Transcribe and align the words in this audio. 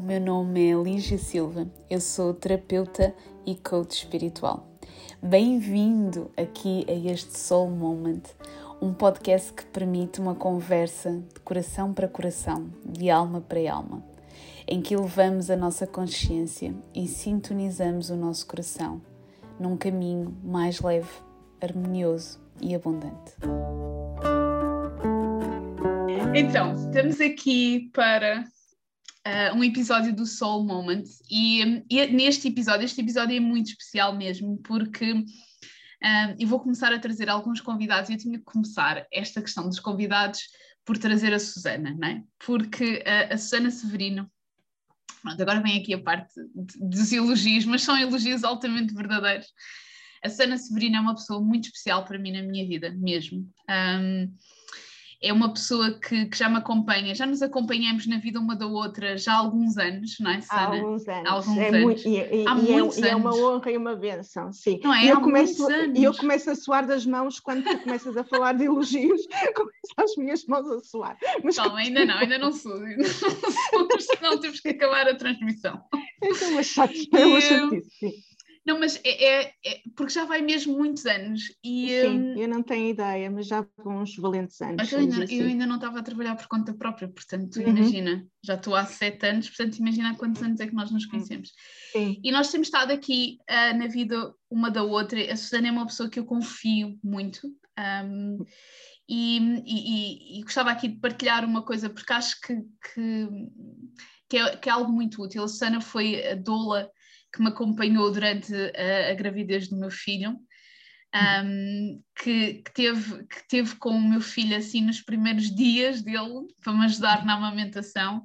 o 0.00 0.02
meu 0.02 0.18
nome 0.18 0.70
é 0.70 0.74
Lígia 0.74 1.18
Silva, 1.18 1.70
eu 1.90 2.00
sou 2.00 2.32
terapeuta 2.32 3.14
e 3.44 3.54
coach 3.54 3.98
espiritual. 3.98 4.66
Bem-vindo 5.22 6.30
aqui 6.38 6.86
a 6.88 6.92
este 6.92 7.38
Soul 7.38 7.68
Moment, 7.70 8.22
um 8.80 8.94
podcast 8.94 9.52
que 9.52 9.66
permite 9.66 10.18
uma 10.18 10.34
conversa 10.34 11.22
de 11.34 11.40
coração 11.40 11.92
para 11.92 12.08
coração, 12.08 12.70
de 12.82 13.10
alma 13.10 13.42
para 13.42 13.70
alma, 13.70 14.02
em 14.66 14.80
que 14.80 14.94
elevamos 14.94 15.50
a 15.50 15.56
nossa 15.56 15.86
consciência 15.86 16.74
e 16.94 17.06
sintonizamos 17.06 18.08
o 18.08 18.16
nosso 18.16 18.46
coração 18.46 19.02
num 19.58 19.76
caminho 19.76 20.34
mais 20.42 20.80
leve, 20.80 21.12
harmonioso 21.60 22.40
e 22.58 22.74
abundante. 22.74 23.34
Então, 26.34 26.74
estamos 26.74 27.20
aqui 27.20 27.90
para 27.92 28.46
uh, 29.26 29.56
um 29.56 29.64
episódio 29.64 30.14
do 30.14 30.26
Soul 30.26 30.64
Moment 30.64 31.04
e, 31.30 31.84
e, 31.90 32.06
neste 32.08 32.48
episódio, 32.48 32.84
este 32.84 33.00
episódio 33.00 33.36
é 33.36 33.40
muito 33.40 33.68
especial 33.68 34.16
mesmo 34.16 34.58
porque 34.58 35.12
uh, 35.12 36.36
eu 36.38 36.48
vou 36.48 36.60
começar 36.60 36.92
a 36.92 36.98
trazer 36.98 37.28
alguns 37.28 37.60
convidados 37.60 38.10
eu 38.10 38.18
tinha 38.18 38.38
que 38.38 38.44
começar 38.44 39.06
esta 39.12 39.40
questão 39.40 39.68
dos 39.68 39.80
convidados 39.80 40.40
por 40.84 40.96
trazer 40.98 41.32
a 41.32 41.38
Susana, 41.38 41.96
não 41.98 42.08
é? 42.08 42.22
Porque 42.44 43.04
uh, 43.06 43.34
a 43.34 43.38
Susana 43.38 43.70
Severino 43.70 44.30
Pronto, 45.22 45.42
agora 45.42 45.60
vem 45.60 45.78
aqui 45.78 45.92
a 45.92 46.02
parte 46.02 46.32
dos 46.80 47.12
elogios, 47.12 47.66
mas 47.66 47.82
são 47.82 47.96
elogios 47.96 48.42
altamente 48.42 48.94
verdadeiros. 48.94 49.48
A 50.24 50.28
Susana 50.28 50.56
Severino 50.56 50.96
é 50.96 51.00
uma 51.00 51.14
pessoa 51.14 51.40
muito 51.40 51.66
especial 51.66 52.04
para 52.04 52.18
mim 52.18 52.32
na 52.32 52.42
minha 52.42 52.66
vida, 52.66 52.90
mesmo. 52.90 53.46
Um, 53.68 54.34
é 55.22 55.32
uma 55.32 55.52
pessoa 55.52 55.92
que, 55.92 56.26
que, 56.26 56.36
já 56.36 56.48
me 56.48 56.56
acompanha, 56.56 57.14
já 57.14 57.26
nos 57.26 57.42
acompanhamos 57.42 58.06
na 58.06 58.18
vida 58.18 58.40
uma 58.40 58.56
da 58.56 58.66
outra 58.66 59.18
já 59.18 59.34
há 59.34 59.36
alguns 59.36 59.76
anos, 59.76 60.18
não 60.18 60.30
é, 60.30 60.40
Sana? 60.40 60.60
Há 60.60 60.80
alguns 60.80 61.08
anos. 61.08 61.26
Há 61.26 61.32
alguns 61.32 61.58
é 61.58 61.68
anos. 61.68 61.82
Muito, 61.82 62.08
e, 62.08 62.20
há 62.20 62.54
e, 62.54 62.72
muitos 62.72 62.98
é, 62.98 63.10
anos. 63.10 63.12
é 63.12 63.16
uma 63.16 63.34
honra 63.34 63.70
e 63.70 63.76
uma 63.76 63.94
benção, 63.94 64.52
sim. 64.52 64.80
Não 64.82 64.94
é? 64.94 65.04
E 65.04 65.08
eu, 65.08 65.18
há 65.18 65.20
começo, 65.20 65.66
e 65.94 66.04
eu 66.04 66.14
começo 66.14 66.50
a 66.50 66.54
suar 66.54 66.86
das 66.86 67.04
mãos 67.04 67.38
quando 67.38 67.64
tu 67.64 67.78
começas 67.80 68.16
a 68.16 68.24
falar 68.24 68.54
de 68.54 68.64
elogios, 68.64 69.20
começam 69.54 69.94
as 69.98 70.16
minhas 70.16 70.46
mãos 70.46 70.66
a 70.70 70.80
suar. 70.80 71.18
Mas 71.44 71.56
Calma, 71.56 71.80
ainda 71.80 72.04
não, 72.06 72.14
ainda 72.16 72.38
não 72.38 72.52
sou. 72.52 72.74
Ainda 72.74 73.02
não, 73.02 73.10
sou, 73.10 74.00
senão 74.16 74.40
temos 74.40 74.60
que 74.60 74.70
acabar 74.70 75.06
a 75.06 75.14
transmissão. 75.14 75.82
É 76.22 76.46
uma 76.46 76.62
chatice, 76.62 77.08
é 77.12 77.26
uma 77.26 77.40
chatice, 77.40 77.90
sim. 77.98 78.29
Não, 78.66 78.78
mas 78.78 79.00
é, 79.04 79.24
é, 79.24 79.52
é, 79.64 79.80
porque 79.96 80.12
já 80.12 80.24
vai 80.24 80.42
mesmo 80.42 80.76
muitos 80.76 81.06
anos. 81.06 81.44
E, 81.64 81.88
Sim, 81.88 82.06
um, 82.08 82.38
eu 82.38 82.48
não 82.48 82.62
tenho 82.62 82.90
ideia, 82.90 83.30
mas 83.30 83.46
já 83.46 83.66
vão 83.78 84.02
uns 84.02 84.14
valentes 84.16 84.60
anos. 84.60 84.92
Eu 84.92 84.98
ainda, 84.98 85.24
assim. 85.24 85.40
eu 85.40 85.46
ainda 85.46 85.66
não 85.66 85.76
estava 85.76 85.98
a 85.98 86.02
trabalhar 86.02 86.36
por 86.36 86.46
conta 86.46 86.74
própria, 86.74 87.08
portanto, 87.08 87.56
uhum. 87.56 87.68
imagina, 87.68 88.26
já 88.44 88.54
estou 88.54 88.74
há 88.76 88.84
sete 88.84 89.26
anos, 89.26 89.48
portanto, 89.48 89.78
imagina 89.78 90.10
há 90.10 90.14
quantos 90.14 90.42
anos 90.42 90.60
é 90.60 90.66
que 90.66 90.74
nós 90.74 90.90
nos 90.90 91.06
conhecemos. 91.06 91.52
Sim. 91.92 92.20
E 92.22 92.30
nós 92.30 92.50
temos 92.50 92.66
estado 92.68 92.92
aqui 92.92 93.38
uh, 93.50 93.78
na 93.78 93.86
vida 93.86 94.34
uma 94.50 94.70
da 94.70 94.82
outra. 94.82 95.32
A 95.32 95.36
Susana 95.36 95.68
é 95.68 95.72
uma 95.72 95.86
pessoa 95.86 96.10
que 96.10 96.18
eu 96.18 96.24
confio 96.26 96.98
muito. 97.02 97.40
Um, 97.78 98.44
e, 99.08 99.38
e, 99.66 100.38
e, 100.38 100.42
gostava 100.42 100.70
aqui 100.70 100.86
de 100.86 101.00
partilhar 101.00 101.44
uma 101.44 101.62
coisa, 101.62 101.90
porque 101.90 102.12
acho 102.12 102.40
que, 102.42 102.54
que, 102.94 103.28
que, 104.28 104.36
é, 104.36 104.56
que 104.56 104.68
é 104.68 104.72
algo 104.72 104.92
muito 104.92 105.20
útil. 105.22 105.42
A 105.42 105.48
Susana 105.48 105.80
foi 105.80 106.24
a 106.28 106.34
doula 106.36 106.88
que 107.32 107.42
me 107.42 107.48
acompanhou 107.48 108.10
durante 108.10 108.52
a, 108.54 109.10
a 109.10 109.14
gravidez 109.14 109.68
do 109.68 109.76
meu 109.76 109.90
filho, 109.90 110.36
um, 111.14 112.02
que, 112.22 112.54
que, 112.54 112.72
teve, 112.72 113.26
que 113.26 113.48
teve 113.48 113.76
com 113.76 113.90
o 113.90 114.08
meu 114.08 114.20
filho 114.20 114.56
assim 114.56 114.80
nos 114.80 115.00
primeiros 115.00 115.54
dias 115.54 116.02
dele 116.02 116.46
para 116.62 116.72
me 116.72 116.84
ajudar 116.84 117.24
na 117.24 117.34
amamentação 117.34 118.24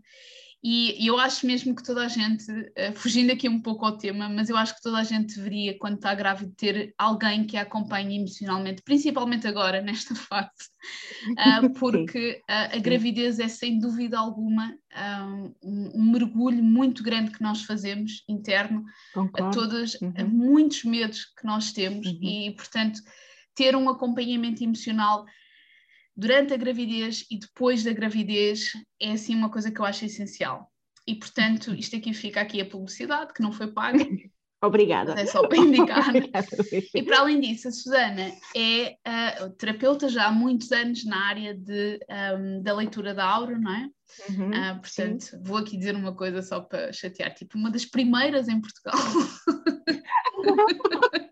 e, 0.67 1.05
eu 1.05 1.19
acho 1.19 1.45
mesmo 1.45 1.75
que 1.75 1.83
toda 1.83 2.03
a 2.03 2.07
gente, 2.07 2.51
uh, 2.51 2.91
fugindo 2.95 3.31
aqui 3.31 3.47
um 3.47 3.61
pouco 3.61 3.85
ao 3.85 3.99
tema, 3.99 4.27
mas 4.27 4.49
eu 4.49 4.57
acho 4.57 4.75
que 4.75 4.81
toda 4.81 4.97
a 4.97 5.03
gente 5.03 5.35
deveria, 5.35 5.77
quando 5.77 5.97
está 5.97 6.15
grávida, 6.15 6.51
ter 6.57 6.95
alguém 6.97 7.45
que 7.45 7.55
a 7.55 7.61
acompanhe 7.61 8.17
emocionalmente, 8.17 8.81
principalmente 8.81 9.47
agora, 9.47 9.79
nesta 9.85 10.15
fase, 10.15 10.49
uh, 11.63 11.71
porque 11.75 12.41
uh, 12.49 12.75
a 12.75 12.79
gravidez 12.79 13.37
é 13.37 13.47
sem 13.47 13.77
dúvida 13.77 14.17
alguma 14.17 14.75
um, 15.23 15.53
um, 15.63 16.11
mergulho 16.11 16.63
muito 16.63 17.03
grande 17.03 17.29
que 17.29 17.43
nós 17.43 17.61
fazemos 17.61 18.23
interno 18.27 18.83
Concordo. 19.13 19.47
a 19.47 19.51
todos, 19.51 19.93
uhum. 20.01 20.13
a 20.17 20.23
muitos 20.23 20.83
medos 20.83 21.25
que 21.25 21.45
nós 21.45 21.73
temos 21.73 22.07
uhum. 22.07 22.17
e, 22.23 22.55
portanto, 22.55 23.01
ter 23.53 23.75
um 23.75 23.87
acompanhamento 23.87 24.63
emocional 24.63 25.25
durante 26.15 26.53
a 26.53 26.57
gravidez 26.57 27.25
e 27.29 27.37
depois 27.37 27.83
da 27.83 27.91
gravidez 27.91 28.71
é 28.99 29.11
assim 29.11 29.35
uma 29.35 29.49
coisa 29.49 29.71
que 29.71 29.79
eu 29.79 29.85
acho 29.85 30.05
essencial. 30.05 30.71
E 31.07 31.15
portanto, 31.15 31.73
isto 31.73 31.95
aqui 31.95 32.13
fica 32.13 32.41
aqui 32.41 32.61
a 32.61 32.65
publicidade, 32.65 33.33
que 33.33 33.41
não 33.41 33.51
foi 33.51 33.67
paga. 33.67 33.99
Obrigada. 34.63 35.13
é 35.19 35.25
só 35.27 35.47
para 35.47 35.57
indicar. 35.57 36.11
e 36.95 37.03
para 37.03 37.19
além 37.19 37.39
disso, 37.39 37.67
a 37.67 37.71
Susana 37.71 38.31
é 38.55 38.95
uh, 39.43 39.49
terapeuta 39.51 40.09
já 40.09 40.25
há 40.25 40.31
muitos 40.31 40.71
anos 40.71 41.05
na 41.05 41.27
área 41.27 41.53
de, 41.53 41.99
um, 42.09 42.63
da 42.63 42.73
leitura 42.73 43.13
da 43.13 43.25
aura, 43.25 43.59
não 43.59 43.71
é? 43.71 43.89
Uhum, 44.29 44.49
uh, 44.49 44.81
portanto, 44.81 45.23
sim. 45.23 45.43
vou 45.43 45.57
aqui 45.57 45.77
dizer 45.77 45.95
uma 45.95 46.15
coisa 46.15 46.41
só 46.41 46.61
para 46.61 46.91
chatear, 46.91 47.35
tipo, 47.35 47.57
uma 47.57 47.69
das 47.69 47.85
primeiras 47.85 48.47
em 48.47 48.59
Portugal. 48.59 48.97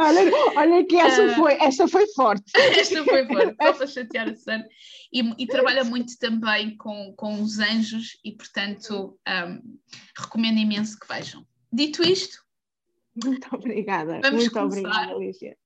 olha, 0.00 0.32
olha 0.56 0.86
que 0.86 0.96
essa, 0.96 1.26
uh, 1.26 1.34
foi, 1.34 1.52
essa 1.54 1.88
foi 1.88 2.06
forte. 2.14 2.50
Esta 2.56 3.04
foi 3.04 3.26
forte, 3.26 3.56
só 3.60 3.72
para 3.72 3.86
chatear 3.86 4.28
a 4.28 4.34
Susana. 4.34 4.66
E, 5.12 5.42
e, 5.42 5.46
trabalha 5.46 5.84
muito 5.84 6.18
também 6.18 6.76
com, 6.76 7.12
com 7.16 7.42
os 7.42 7.58
anjos 7.58 8.18
e, 8.24 8.32
portanto, 8.32 9.18
um, 9.28 9.78
recomendo 10.16 10.58
imenso 10.58 10.98
que 10.98 11.06
vejam. 11.06 11.44
Dito 11.72 12.02
isto, 12.02 12.38
muito 13.24 13.48
obrigada, 13.54 14.20
Vamos 14.22 14.42
muito 14.42 14.52
começar. 14.52 14.78
obrigada, 14.78 15.14
Lígia. 15.18 15.56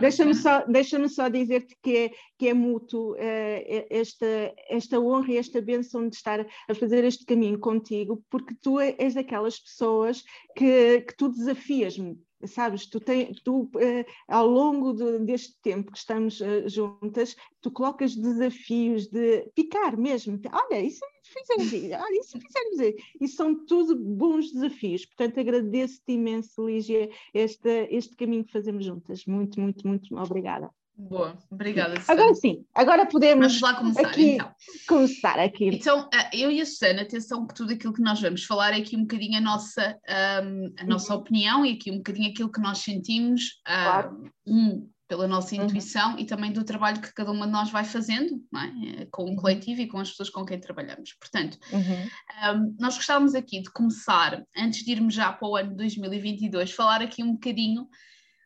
Deixa-me 0.00 0.34
só, 0.34 0.64
deixa 0.66 1.08
só 1.08 1.28
dizer-te 1.28 1.76
que 1.80 1.96
é, 1.96 2.10
que 2.38 2.48
é 2.48 2.54
mútuo 2.54 3.12
uh, 3.12 3.86
esta, 3.88 4.26
esta 4.68 5.00
honra 5.00 5.32
e 5.32 5.36
esta 5.36 5.60
benção 5.60 6.08
de 6.08 6.16
estar 6.16 6.44
a 6.68 6.74
fazer 6.74 7.04
este 7.04 7.24
caminho 7.24 7.58
contigo, 7.58 8.22
porque 8.28 8.54
tu 8.60 8.80
és 8.80 9.14
daquelas 9.14 9.58
pessoas 9.58 10.24
que, 10.56 11.02
que 11.02 11.16
tu 11.16 11.28
desafias-me 11.28 12.20
sabes, 12.46 12.86
tu, 12.86 13.00
tem, 13.00 13.32
tu 13.44 13.62
uh, 13.62 14.04
ao 14.28 14.46
longo 14.46 14.92
de, 14.92 15.20
deste 15.20 15.60
tempo 15.60 15.92
que 15.92 15.98
estamos 15.98 16.40
uh, 16.40 16.68
juntas, 16.68 17.36
tu 17.60 17.70
colocas 17.70 18.14
desafios 18.14 19.06
de 19.08 19.50
picar 19.54 19.96
mesmo, 19.96 20.40
olha, 20.52 20.80
isso 20.80 21.04
fizemos, 21.22 21.72
olha, 21.72 22.20
isso 22.20 22.38
fizemos, 22.38 22.98
e 23.20 23.28
são 23.28 23.64
tudo 23.66 23.96
bons 23.96 24.52
desafios, 24.52 25.06
portanto 25.06 25.40
agradeço-te 25.40 26.12
imenso, 26.12 26.66
Lígia, 26.66 27.10
este, 27.32 27.88
este 27.90 28.16
caminho 28.16 28.44
que 28.44 28.52
fazemos 28.52 28.84
juntas, 28.84 29.24
muito, 29.26 29.60
muito, 29.60 29.86
muito 29.86 30.16
obrigada. 30.16 30.70
Boa, 30.96 31.36
obrigada. 31.50 31.98
Susana. 31.98 32.20
Agora 32.20 32.34
sim, 32.34 32.64
agora 32.74 33.06
podemos 33.06 33.46
vamos 33.46 33.60
lá 33.60 33.74
começar 33.74 34.06
aqui, 34.06 34.30
então. 34.32 34.54
Começar 34.86 35.38
aqui. 35.38 35.68
Então, 35.68 36.08
eu 36.32 36.50
e 36.50 36.60
a 36.60 36.66
Susana, 36.66 37.02
atenção 37.02 37.46
que 37.46 37.54
tudo 37.54 37.72
aquilo 37.72 37.92
que 37.92 38.02
nós 38.02 38.20
vamos 38.20 38.44
falar 38.44 38.72
é 38.72 38.76
aqui 38.76 38.96
um 38.96 39.02
bocadinho 39.02 39.38
a 39.38 39.40
nossa, 39.40 39.98
um, 40.44 40.72
a 40.78 40.84
nossa 40.84 41.14
uhum. 41.14 41.20
opinião 41.20 41.66
e 41.66 41.72
aqui 41.72 41.90
um 41.90 41.96
bocadinho 41.96 42.30
aquilo 42.30 42.52
que 42.52 42.60
nós 42.60 42.78
sentimos, 42.78 43.60
claro. 43.64 44.30
um, 44.46 44.88
pela 45.08 45.26
nossa 45.26 45.54
uhum. 45.54 45.64
intuição 45.64 46.12
uhum. 46.12 46.18
e 46.20 46.24
também 46.24 46.52
do 46.52 46.64
trabalho 46.64 47.00
que 47.00 47.12
cada 47.12 47.30
uma 47.32 47.46
de 47.46 47.52
nós 47.52 47.70
vai 47.70 47.84
fazendo, 47.84 48.40
é? 48.54 49.06
com 49.10 49.24
o 49.24 49.28
uhum. 49.28 49.36
coletivo 49.36 49.80
e 49.80 49.86
com 49.86 49.98
as 49.98 50.10
pessoas 50.10 50.30
com 50.30 50.44
quem 50.44 50.60
trabalhamos. 50.60 51.14
Portanto, 51.20 51.58
uhum. 51.72 52.60
um, 52.60 52.76
nós 52.78 52.96
gostávamos 52.96 53.34
aqui 53.34 53.60
de 53.60 53.70
começar, 53.70 54.42
antes 54.56 54.84
de 54.84 54.92
irmos 54.92 55.14
já 55.14 55.32
para 55.32 55.48
o 55.48 55.56
ano 55.56 55.74
2022, 55.76 56.72
falar 56.72 57.02
aqui 57.02 57.22
um 57.22 57.32
bocadinho 57.32 57.86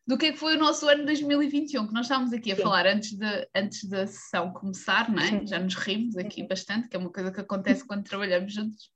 do 0.07 0.17
que, 0.17 0.27
é 0.27 0.33
que 0.33 0.39
foi 0.39 0.57
o 0.57 0.59
nosso 0.59 0.89
ano 0.89 1.05
2021, 1.05 1.89
que 1.89 1.93
nós 1.93 2.07
estávamos 2.07 2.33
aqui 2.33 2.53
a 2.53 2.57
Sim. 2.57 2.63
falar 2.63 2.87
antes, 2.87 3.13
de, 3.13 3.49
antes 3.55 3.85
da 3.89 4.07
sessão 4.07 4.53
começar, 4.53 5.11
não 5.11 5.21
é? 5.21 5.45
Já 5.45 5.59
nos 5.59 5.75
rimos 5.75 6.17
aqui 6.17 6.47
bastante, 6.47 6.89
que 6.89 6.97
é 6.97 6.99
uma 6.99 7.11
coisa 7.11 7.33
que 7.33 7.41
acontece 7.41 7.85
quando 7.85 8.05
trabalhamos 8.05 8.53
juntos. 8.53 8.91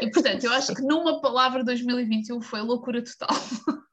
E 0.00 0.10
portanto, 0.10 0.44
eu 0.44 0.52
acho 0.52 0.74
que 0.74 0.82
numa 0.82 1.20
palavra 1.20 1.62
2021 1.62 2.40
foi 2.40 2.60
loucura 2.62 3.02
total. 3.02 3.28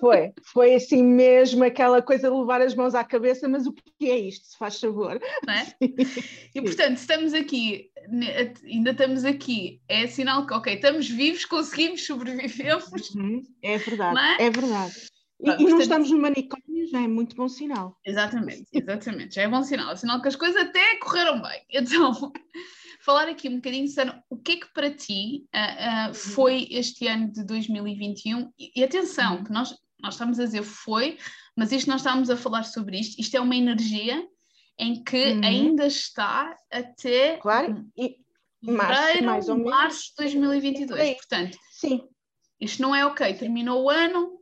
Foi, 0.00 0.32
foi 0.52 0.74
assim 0.74 1.02
mesmo 1.02 1.64
aquela 1.64 2.02
coisa 2.02 2.28
de 2.30 2.36
levar 2.36 2.60
as 2.60 2.74
mãos 2.74 2.94
à 2.94 3.02
cabeça, 3.02 3.48
mas 3.48 3.66
o 3.66 3.72
que 3.72 4.10
é 4.10 4.18
isto, 4.18 4.46
se 4.46 4.58
faz 4.58 4.78
favor? 4.78 5.18
É? 5.48 5.74
E 6.54 6.60
portanto, 6.60 6.98
estamos 6.98 7.32
aqui, 7.32 7.90
ainda 8.64 8.90
estamos 8.90 9.24
aqui, 9.24 9.80
é 9.88 10.06
sinal 10.06 10.46
que, 10.46 10.54
ok, 10.54 10.74
estamos 10.74 11.08
vivos, 11.08 11.44
conseguimos, 11.44 12.06
sobrevivemos. 12.06 13.10
Uhum, 13.14 13.42
é 13.62 13.78
verdade, 13.78 14.18
é? 14.38 14.44
é 14.44 14.50
verdade. 14.50 14.94
E, 15.40 15.50
e 15.50 15.64
não 15.68 15.80
estamos 15.80 16.10
no 16.10 16.18
manicômio, 16.18 16.86
já 16.88 17.02
é 17.02 17.08
muito 17.08 17.34
bom 17.34 17.48
sinal. 17.48 17.98
Exatamente, 18.04 18.66
exatamente, 18.72 19.34
já 19.34 19.42
é 19.42 19.48
bom 19.48 19.62
sinal. 19.62 19.92
É 19.92 19.96
sinal 19.96 20.22
que 20.22 20.28
as 20.28 20.36
coisas 20.36 20.60
até 20.60 20.96
correram 20.98 21.42
bem. 21.42 21.62
Então, 21.70 22.32
falar 23.04 23.28
aqui 23.28 23.48
um 23.48 23.56
bocadinho, 23.56 23.88
Sana, 23.88 24.22
o 24.30 24.36
que 24.36 24.52
é 24.52 24.56
que 24.56 24.72
para 24.72 24.90
ti 24.90 25.46
uh, 25.54 26.10
uh, 26.10 26.14
foi 26.14 26.66
este 26.70 27.06
ano 27.06 27.30
de 27.30 27.44
2021? 27.44 28.50
E, 28.58 28.72
e 28.76 28.84
atenção, 28.84 29.36
uhum. 29.36 29.44
que 29.44 29.52
nós, 29.52 29.76
nós 30.00 30.14
estamos 30.14 30.40
a 30.40 30.44
dizer 30.44 30.62
foi, 30.62 31.18
mas 31.56 31.72
isto 31.72 31.88
nós 31.88 32.00
estamos 32.00 32.30
a 32.30 32.36
falar 32.36 32.62
sobre 32.62 32.98
isto, 32.98 33.20
isto 33.20 33.36
é 33.36 33.40
uma 33.40 33.56
energia 33.56 34.26
em 34.78 35.02
que 35.02 35.32
uhum. 35.32 35.44
ainda 35.44 35.86
está 35.86 36.56
até. 36.70 37.36
Claro, 37.38 37.84
e, 37.96 38.16
Fevereiro, 38.64 39.26
mais 39.26 39.48
ou 39.48 39.58
março 39.62 40.10
de 40.10 40.16
2022. 40.16 41.00
Sim. 41.02 41.14
Portanto, 41.14 41.58
Sim. 41.70 42.08
isto 42.60 42.80
não 42.80 42.94
é 42.94 43.04
ok. 43.04 43.34
Terminou 43.34 43.84
o 43.84 43.90
ano, 43.90 44.38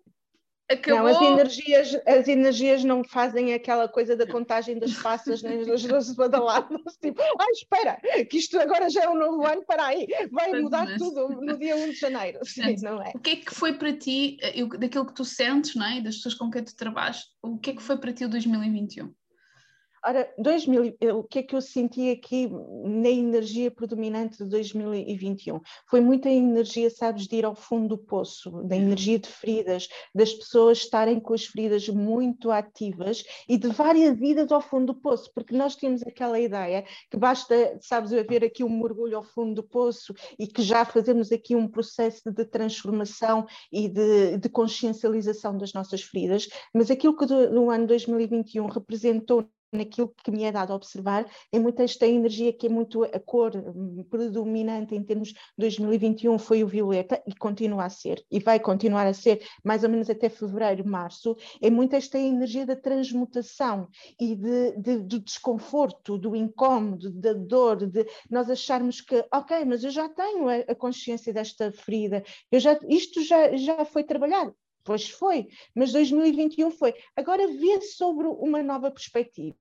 Acabou. 0.71 1.03
Não, 1.03 1.07
as 1.07 1.21
energias, 1.21 2.01
as 2.07 2.29
energias 2.29 2.85
não 2.85 3.05
fazem 3.05 3.53
aquela 3.53 3.89
coisa 3.89 4.17
da 4.17 4.27
contagem 4.27 4.79
das 4.79 4.95
passas 4.95 5.43
nem 5.43 5.65
das 5.65 5.83
luzes 5.85 6.15
badaladas, 6.15 6.81
tipo, 7.01 7.21
ai, 7.21 7.51
espera, 7.53 7.99
que 8.29 8.39
isto 8.39 8.59
agora 8.59 8.89
já 8.89 9.05
é 9.05 9.09
um 9.09 9.19
novo 9.19 9.47
ano, 9.47 9.63
para 9.67 9.87
aí, 9.87 10.07
vai 10.31 10.53
mudar 10.61 10.87
mas... 10.87 10.99
tudo 10.99 11.29
no 11.41 11.59
dia 11.59 11.77
1 11.77 11.91
de 11.91 11.97
janeiro. 11.97 12.39
Sim, 12.45 12.77
não 12.81 13.03
é? 13.03 13.13
O 13.15 13.19
que 13.19 13.31
é 13.31 13.37
que 13.37 13.55
foi 13.55 13.75
para 13.75 13.93
ti, 13.93 14.39
eh, 14.41 14.61
eu, 14.61 14.69
daquilo 14.69 15.07
que 15.07 15.15
tu 15.15 15.25
sentes, 15.25 15.75
não 15.75 15.87
é? 15.87 16.01
das 16.01 16.17
pessoas 16.17 16.35
com 16.35 16.51
quem 16.51 16.65
tu 16.65 16.75
trabalhas, 16.75 17.25
o 17.43 17.59
que 17.59 17.71
é 17.71 17.75
que 17.75 17.83
foi 17.83 17.99
para 17.99 18.13
ti 18.13 18.25
o 18.25 18.29
2021? 18.29 19.13
Ora, 20.05 20.29
2000, 20.37 20.97
o 21.17 21.23
que 21.23 21.39
é 21.39 21.43
que 21.45 21.55
eu 21.55 21.61
senti 21.61 22.11
aqui 22.11 22.51
na 22.85 23.09
energia 23.09 23.71
predominante 23.71 24.39
de 24.39 24.47
2021? 24.47 25.61
Foi 25.89 26.01
muita 26.01 26.29
energia, 26.29 26.91
sabes, 26.91 27.29
de 27.29 27.37
ir 27.37 27.45
ao 27.45 27.55
fundo 27.55 27.91
do 27.91 27.99
poço, 27.99 28.51
da 28.65 28.75
energia 28.75 29.17
de 29.21 29.29
feridas, 29.29 29.89
das 30.13 30.33
pessoas 30.33 30.79
estarem 30.79 31.21
com 31.21 31.35
as 31.35 31.45
feridas 31.45 31.89
muito 31.89 32.51
ativas 32.51 33.23
e 33.49 33.57
de 33.57 33.69
várias 33.69 34.19
vidas 34.19 34.51
ao 34.51 34.61
fundo 34.61 34.93
do 34.93 35.01
poço, 35.01 35.31
porque 35.33 35.57
nós 35.57 35.77
temos 35.77 36.03
aquela 36.03 36.41
ideia 36.41 36.85
que 37.09 37.17
basta, 37.17 37.79
sabes, 37.81 38.13
haver 38.13 38.43
aqui 38.43 38.65
um 38.65 38.83
mergulho 38.83 39.19
ao 39.19 39.23
fundo 39.23 39.55
do 39.55 39.63
poço 39.63 40.13
e 40.37 40.49
que 40.49 40.63
já 40.63 40.85
fazemos 40.85 41.31
aqui 41.31 41.55
um 41.55 41.69
processo 41.69 42.29
de 42.33 42.45
transformação 42.45 43.47
e 43.71 43.89
de, 43.89 44.37
de 44.39 44.49
consciencialização 44.49 45.57
das 45.57 45.73
nossas 45.73 46.03
feridas, 46.03 46.49
mas 46.75 46.91
aquilo 46.91 47.17
que 47.17 47.25
no 47.25 47.71
ano 47.71 47.87
2021 47.87 48.67
representou 48.67 49.49
naquilo 49.73 50.15
que 50.23 50.31
me 50.31 50.45
é 50.45 50.53
dado 50.53 50.73
observar, 50.73 51.27
é 51.51 51.59
muito 51.59 51.81
esta 51.81 52.07
energia 52.07 52.53
que 52.53 52.67
é 52.67 52.69
muito 52.69 53.05
a 53.05 53.19
cor 53.19 53.53
hum, 53.57 54.05
predominante 54.11 54.95
em 54.95 55.03
termos 55.03 55.29
de 55.29 55.37
2021 55.59 56.39
foi 56.39 56.63
o 56.63 56.67
violeta 56.67 57.23
e 57.27 57.35
continua 57.35 57.85
a 57.85 57.91
ser, 57.91 58.25
e 58.31 58.39
vai 58.39 58.61
continuar 58.61 59.07
a 59.07 59.15
ser 59.15 59.43
mais 59.65 59.83
ou 59.83 59.91
menos 59.91 60.11
até 60.11 60.29
fevereiro, 60.29 60.87
março, 60.87 61.37
é 61.61 61.71
muito 61.71 61.97
esta 61.97 62.19
energia 62.19 62.67
da 62.67 62.77
transmutação 62.77 63.89
e 64.21 64.37
de, 64.37 64.73
de, 64.77 64.99
do 64.99 65.19
desconforto, 65.19 66.19
do 66.19 66.37
incómodo, 66.37 67.11
da 67.11 67.33
dor, 67.33 67.87
de 67.87 68.07
nós 68.31 68.51
acharmos 68.51 69.01
que, 69.01 69.25
ok, 69.33 69.65
mas 69.65 69.85
eu 69.85 69.91
já 69.91 70.09
tenho 70.09 70.49
a, 70.49 70.57
a 70.57 70.75
consciência 70.75 71.33
desta 71.33 71.73
ferida, 71.73 72.23
eu 72.51 72.61
já, 72.61 72.79
isto 72.89 73.23
já, 73.23 73.57
já 73.57 73.85
foi 73.85 74.05
trabalhado, 74.05 74.55
Pois 74.85 75.09
foi, 75.09 75.49
mas 75.75 75.93
2021 75.93 76.71
foi. 76.73 76.95
Agora 77.17 77.47
vê 77.47 77.81
sobre 77.83 78.27
uma 78.27 78.63
nova 78.63 78.91
perspectiva. 78.91 79.55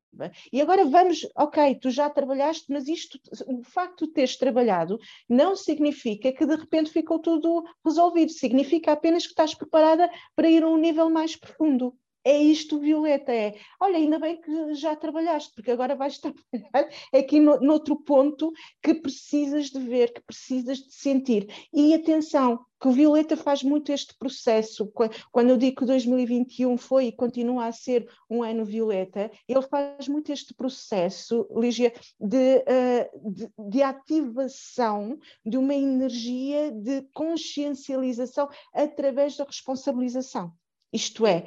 E 0.51 0.59
agora 0.59 0.83
vamos, 0.85 1.27
ok, 1.35 1.75
tu 1.75 1.89
já 1.89 2.09
trabalhaste, 2.09 2.65
mas 2.69 2.87
isto, 2.87 3.19
o 3.47 3.63
facto 3.63 4.07
de 4.07 4.13
teres 4.13 4.35
trabalhado, 4.35 4.99
não 5.29 5.55
significa 5.55 6.33
que 6.33 6.45
de 6.45 6.55
repente 6.55 6.91
ficou 6.91 7.19
tudo 7.19 7.63
resolvido. 7.85 8.31
Significa 8.31 8.91
apenas 8.91 9.23
que 9.23 9.29
estás 9.29 9.53
preparada 9.53 10.09
para 10.35 10.49
ir 10.49 10.63
a 10.63 10.67
um 10.67 10.77
nível 10.77 11.09
mais 11.09 11.35
profundo 11.35 11.95
é 12.23 12.37
isto, 12.37 12.79
Violeta, 12.79 13.33
é, 13.33 13.55
olha, 13.79 13.97
ainda 13.97 14.19
bem 14.19 14.39
que 14.39 14.73
já 14.75 14.95
trabalhaste, 14.95 15.53
porque 15.55 15.71
agora 15.71 15.95
vais 15.95 16.19
trabalhar 16.19 16.89
aqui 17.13 17.39
no, 17.39 17.59
noutro 17.59 17.95
ponto 17.95 18.51
que 18.81 18.93
precisas 18.93 19.69
de 19.69 19.79
ver, 19.79 20.13
que 20.13 20.21
precisas 20.21 20.79
de 20.79 20.93
sentir. 20.93 21.47
E 21.73 21.93
atenção, 21.93 22.59
que 22.81 22.87
o 22.87 22.91
Violeta 22.91 23.37
faz 23.37 23.61
muito 23.61 23.91
este 23.91 24.17
processo, 24.17 24.91
quando 25.31 25.49
eu 25.49 25.57
digo 25.57 25.77
que 25.77 25.85
2021 25.85 26.77
foi 26.77 27.07
e 27.07 27.11
continua 27.11 27.67
a 27.67 27.71
ser 27.71 28.09
um 28.27 28.41
ano 28.41 28.65
Violeta, 28.65 29.31
ele 29.47 29.61
faz 29.61 30.07
muito 30.07 30.31
este 30.31 30.53
processo, 30.53 31.47
Lígia, 31.55 31.93
de, 32.19 32.63
eh, 32.65 33.11
de, 33.23 33.49
de 33.69 33.83
ativação 33.83 35.19
de 35.45 35.57
uma 35.57 35.75
energia 35.75 36.71
de 36.71 37.03
consciencialização 37.13 38.49
através 38.73 39.37
da 39.37 39.43
responsabilização. 39.43 40.51
Isto 40.93 41.25
é, 41.25 41.45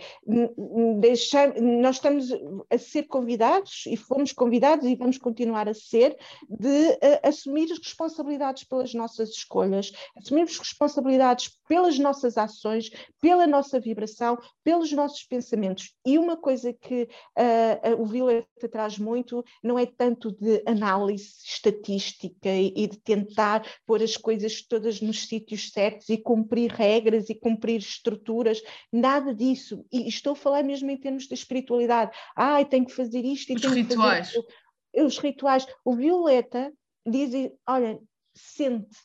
deixar, 1.01 1.55
nós 1.61 1.97
estamos 1.97 2.29
a 2.71 2.79
ser 2.79 3.03
convidados 3.05 3.85
e 3.87 3.97
fomos 3.97 4.33
convidados 4.33 4.87
e 4.87 4.95
vamos 4.95 5.19
continuar 5.19 5.69
a 5.69 5.75
ser 5.75 6.17
de 6.49 6.89
uh, 6.89 7.21
assumir 7.23 7.71
as 7.71 7.79
responsabilidades 7.79 8.65
pelas 8.65 8.95
nossas 8.95 9.31
escolhas, 9.31 9.93
assumirmos 10.17 10.59
responsabilidades 10.59 11.59
pelas 11.69 11.99
nossas 11.99 12.39
ações, 12.39 12.91
pela 13.21 13.47
nossa 13.47 13.79
vibração, 13.79 14.39
pelos 14.63 14.91
nossos 14.93 15.25
pensamentos. 15.25 15.95
E 16.07 16.19
uma 16.19 16.39
coisa 16.39 16.73
que 16.73 17.03
uh, 17.03 18.03
o 18.03 18.07
Violeta 18.07 18.69
traz 18.71 18.99
muito 18.99 19.45
não 19.63 19.79
é 19.79 19.85
tanto 19.85 20.33
de 20.33 20.63
análise 20.67 21.35
estatística 21.45 22.49
e, 22.49 22.73
e 22.75 22.87
de 22.87 22.99
tentar 22.99 23.67
pôr 23.87 24.03
as 24.03 24.17
coisas 24.17 24.63
todas 24.63 25.03
nos 25.03 25.27
sítios 25.29 25.71
certos 25.71 26.09
e 26.09 26.17
cumprir 26.17 26.71
regras 26.71 27.29
e 27.29 27.35
cumprir 27.35 27.79
estruturas, 27.79 28.63
nada 28.91 29.34
disso. 29.35 29.85
E 29.93 30.09
estou 30.09 30.33
a 30.33 30.37
falar 30.37 30.63
mesmo 30.63 30.91
em 30.91 30.97
termos 30.97 31.27
de 31.27 31.35
espiritualidade. 31.35 32.17
Ai, 32.37 32.65
tenho 32.65 32.87
que 32.87 32.95
fazer 32.95 33.25
isto 33.25 33.51
e 33.53 33.57
Os 33.57 33.63
tenho 33.63 33.75
rituais. 33.75 34.33
que 34.33 34.35
fazer 34.35 35.07
Os 35.07 35.19
rituais. 35.19 35.67
O 35.85 35.95
Violeta 35.95 36.73
diz, 37.07 37.51
olha, 37.67 38.01
sente. 38.35 38.97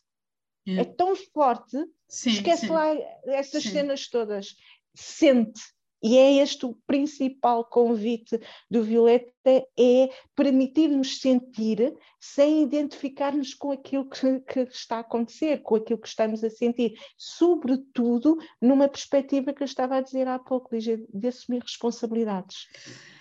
É 0.68 0.84
tão 0.84 1.16
forte, 1.16 1.78
sim, 2.08 2.30
esquece 2.30 2.68
sim. 2.68 2.72
lá 2.72 2.94
essas 3.26 3.64
sim. 3.64 3.72
cenas 3.72 4.08
todas. 4.08 4.56
Sente. 4.96 5.60
E 6.02 6.18
é 6.18 6.38
este 6.38 6.66
o 6.66 6.76
principal 6.88 7.66
convite 7.66 8.40
do 8.70 8.84
Violeta, 8.84 9.34
é 9.78 10.10
permitir-nos 10.36 11.20
sentir 11.20 11.94
sem 12.20 12.64
identificar-nos 12.64 13.54
com 13.54 13.72
aquilo 13.72 14.08
que, 14.10 14.40
que, 14.42 14.60
está 14.72 14.98
a 14.98 15.00
acontecer, 15.00 15.62
com 15.62 15.76
aquilo 15.76 16.00
que 16.00 16.08
estamos 16.08 16.44
a 16.44 16.50
sentir, 16.50 16.94
sobretudo 17.18 18.38
numa 18.62 18.88
perspectiva 18.88 19.54
que 19.54 19.64
eu 19.64 19.66
estava 19.66 19.98
a 19.98 20.02
dizer 20.02 20.28
há 20.28 20.38
pouco, 20.38 20.70
de 20.78 21.28
assumir 21.28 21.62
responsabilidades. 21.62 22.68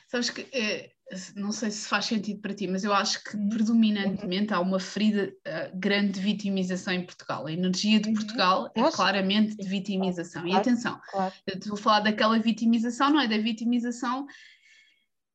Sabes 0.09 0.31
que 0.31 0.49
é, 0.53 0.91
não 1.37 1.53
sei 1.53 1.71
se 1.71 1.87
faz 1.87 2.07
sentido 2.07 2.41
para 2.41 2.55
ti, 2.55 2.67
mas 2.67 2.83
eu 2.83 2.95
acho 2.95 3.23
que 3.23 3.37
uhum. 3.37 3.49
predominantemente 3.51 4.55
há 4.55 4.61
uma 4.61 4.81
ferida 4.81 5.31
uh, 5.47 5.79
grande 5.79 6.13
de 6.13 6.21
vitimização 6.21 6.95
em 6.95 7.05
Portugal. 7.05 7.47
A 7.47 7.53
energia 7.53 8.01
de 8.01 8.09
uhum. 8.09 8.15
Portugal 8.15 8.73
é 8.75 8.91
claramente 8.91 9.57
de 9.57 9.69
vitimização. 9.69 10.47
E 10.47 10.55
atenção, 10.55 10.99
eu 11.47 11.75
a 11.75 11.77
falar 11.77 12.01
daquela 12.01 12.39
vitimização, 12.39 13.11
não 13.11 13.21
é 13.21 13.29
da 13.29 13.39
vitimização 13.39 14.27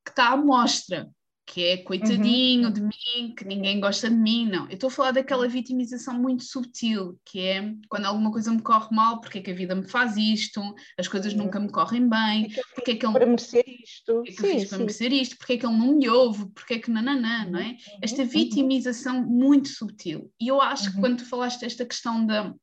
que 0.03 0.09
está 0.09 0.29
à 0.29 0.37
mostra 0.37 1.09
que 1.45 1.63
é 1.65 1.77
coitadinho 1.77 2.67
uhum. 2.67 2.73
de 2.73 2.81
mim, 2.81 3.33
que 3.35 3.45
ninguém 3.45 3.79
gosta 3.79 4.09
de 4.09 4.15
mim, 4.15 4.49
não. 4.49 4.65
Eu 4.67 4.75
estou 4.75 4.87
a 4.87 4.91
falar 4.91 5.11
daquela 5.11 5.47
vitimização 5.47 6.13
muito 6.13 6.43
subtil, 6.43 7.19
que 7.25 7.39
é 7.39 7.73
quando 7.89 8.05
alguma 8.05 8.31
coisa 8.31 8.51
me 8.51 8.61
corre 8.61 8.95
mal, 8.95 9.19
porque 9.19 9.39
é 9.39 9.41
que 9.41 9.51
a 9.51 9.55
vida 9.55 9.75
me 9.75 9.87
faz 9.87 10.15
isto, 10.15 10.61
as 10.97 11.07
coisas 11.07 11.33
nunca 11.33 11.59
me 11.59 11.69
correm 11.69 12.07
bem, 12.07 12.49
porque 12.73 12.91
é 12.91 12.95
que 12.95 13.05
ele... 13.05 13.13
Para 13.13 13.25
merecer 13.25 13.65
isto. 13.67 14.13
Porque 14.13 14.31
é 14.31 14.33
que 14.33 14.41
sim, 14.41 14.47
eu 14.47 14.59
fiz 14.59 14.69
para 14.69 14.77
merecer 14.77 15.13
isto, 15.13 15.37
porque 15.37 15.53
é 15.53 15.57
que 15.57 15.65
ele 15.65 15.77
não 15.77 15.97
me 15.97 16.09
ouve, 16.09 16.45
porque 16.51 16.75
é 16.75 16.79
que 16.79 16.89
nananã, 16.89 17.45
não 17.45 17.59
é? 17.59 17.69
Uhum. 17.69 17.77
Esta 18.01 18.21
uhum. 18.21 18.29
vitimização 18.29 19.21
muito 19.21 19.67
subtil. 19.67 20.31
E 20.39 20.47
eu 20.47 20.61
acho 20.61 20.89
que 20.89 20.95
uhum. 20.95 21.01
quando 21.01 21.17
tu 21.17 21.25
falaste 21.25 21.61
desta 21.61 21.85
questão 21.85 22.25
da 22.25 22.53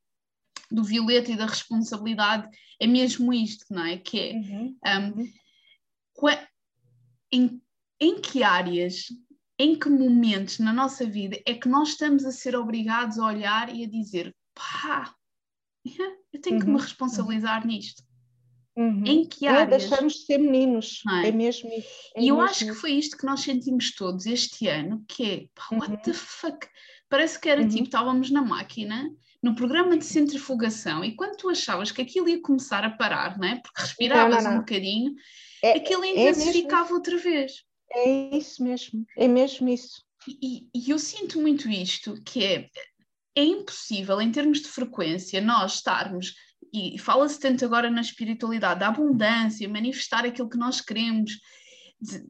do 0.71 0.85
violeta 0.85 1.29
e 1.29 1.35
da 1.35 1.45
responsabilidade, 1.45 2.47
é 2.79 2.87
mesmo 2.87 3.33
isto, 3.33 3.65
não 3.69 3.85
é? 3.85 3.97
Que 3.97 4.19
é... 4.19 4.97
Um, 4.97 5.29
em 7.31 7.61
em 8.01 8.19
que 8.19 8.41
áreas, 8.41 9.05
em 9.59 9.77
que 9.77 9.87
momentos 9.87 10.57
na 10.57 10.73
nossa 10.73 11.05
vida 11.05 11.39
é 11.45 11.53
que 11.53 11.69
nós 11.69 11.89
estamos 11.89 12.25
a 12.25 12.31
ser 12.31 12.55
obrigados 12.55 13.19
a 13.19 13.27
olhar 13.27 13.73
e 13.73 13.85
a 13.85 13.87
dizer 13.87 14.35
pá, 14.55 15.13
eu 16.33 16.41
tenho 16.41 16.55
uhum. 16.55 16.61
que 16.61 16.67
me 16.67 16.73
uhum. 16.73 16.81
responsabilizar 16.81 17.65
nisto. 17.65 18.03
Uhum. 18.75 19.03
Em 19.05 19.25
que 19.25 19.45
áreas? 19.47 19.83
É, 19.83 19.87
deixamos 19.87 20.13
de 20.13 20.25
ser 20.25 20.37
meninos, 20.39 21.03
é? 21.23 21.27
é? 21.27 21.31
mesmo 21.31 21.69
isso. 21.69 21.89
É 22.15 22.23
e 22.23 22.29
eu 22.29 22.41
acho 22.41 22.65
que 22.65 22.73
foi 22.73 22.93
isto 22.93 23.17
que 23.17 23.25
nós 23.25 23.41
sentimos 23.41 23.93
todos 23.93 24.25
este 24.25 24.67
ano, 24.67 25.03
que 25.07 25.23
é, 25.23 25.45
pá, 25.53 25.75
what 25.75 25.91
uhum. 25.91 26.01
the 26.01 26.13
fuck? 26.13 26.67
Parece 27.07 27.39
que 27.39 27.49
era 27.49 27.61
uhum. 27.61 27.67
tipo, 27.67 27.83
estávamos 27.83 28.31
na 28.31 28.41
máquina, 28.41 29.13
no 29.43 29.53
programa 29.53 29.97
de 29.97 30.05
centrifugação, 30.05 31.03
e 31.03 31.15
quando 31.15 31.35
tu 31.35 31.49
achavas 31.49 31.91
que 31.91 32.01
aquilo 32.01 32.29
ia 32.29 32.41
começar 32.41 32.83
a 32.83 32.89
parar, 32.89 33.37
não 33.37 33.47
é? 33.47 33.55
Porque 33.61 33.81
respiravas 33.81 34.37
não, 34.37 34.43
não, 34.43 34.51
não. 34.51 34.57
um 34.57 34.59
bocadinho, 34.61 35.13
é, 35.61 35.73
aquilo 35.73 36.03
é 36.05 36.09
intensificava 36.09 36.93
outra 36.93 37.17
vez. 37.17 37.63
É 37.93 38.37
isso 38.37 38.63
mesmo, 38.63 39.05
é 39.17 39.27
mesmo 39.27 39.67
isso. 39.69 40.03
E, 40.27 40.67
e, 40.73 40.89
eu 40.89 40.99
sinto 40.99 41.41
muito 41.41 41.69
isto, 41.69 42.21
que 42.23 42.43
é, 42.43 42.69
é 43.35 43.43
impossível, 43.43 44.21
em 44.21 44.31
termos 44.31 44.61
de 44.61 44.67
frequência, 44.67 45.41
nós 45.41 45.75
estarmos, 45.75 46.35
e 46.73 46.97
fala-se 46.97 47.39
tanto 47.39 47.65
agora 47.65 47.89
na 47.89 48.01
espiritualidade, 48.01 48.79
da 48.79 48.87
abundância, 48.87 49.67
manifestar 49.67 50.25
aquilo 50.25 50.49
que 50.49 50.57
nós 50.57 50.79
queremos, 50.79 51.31
de, 51.99 52.23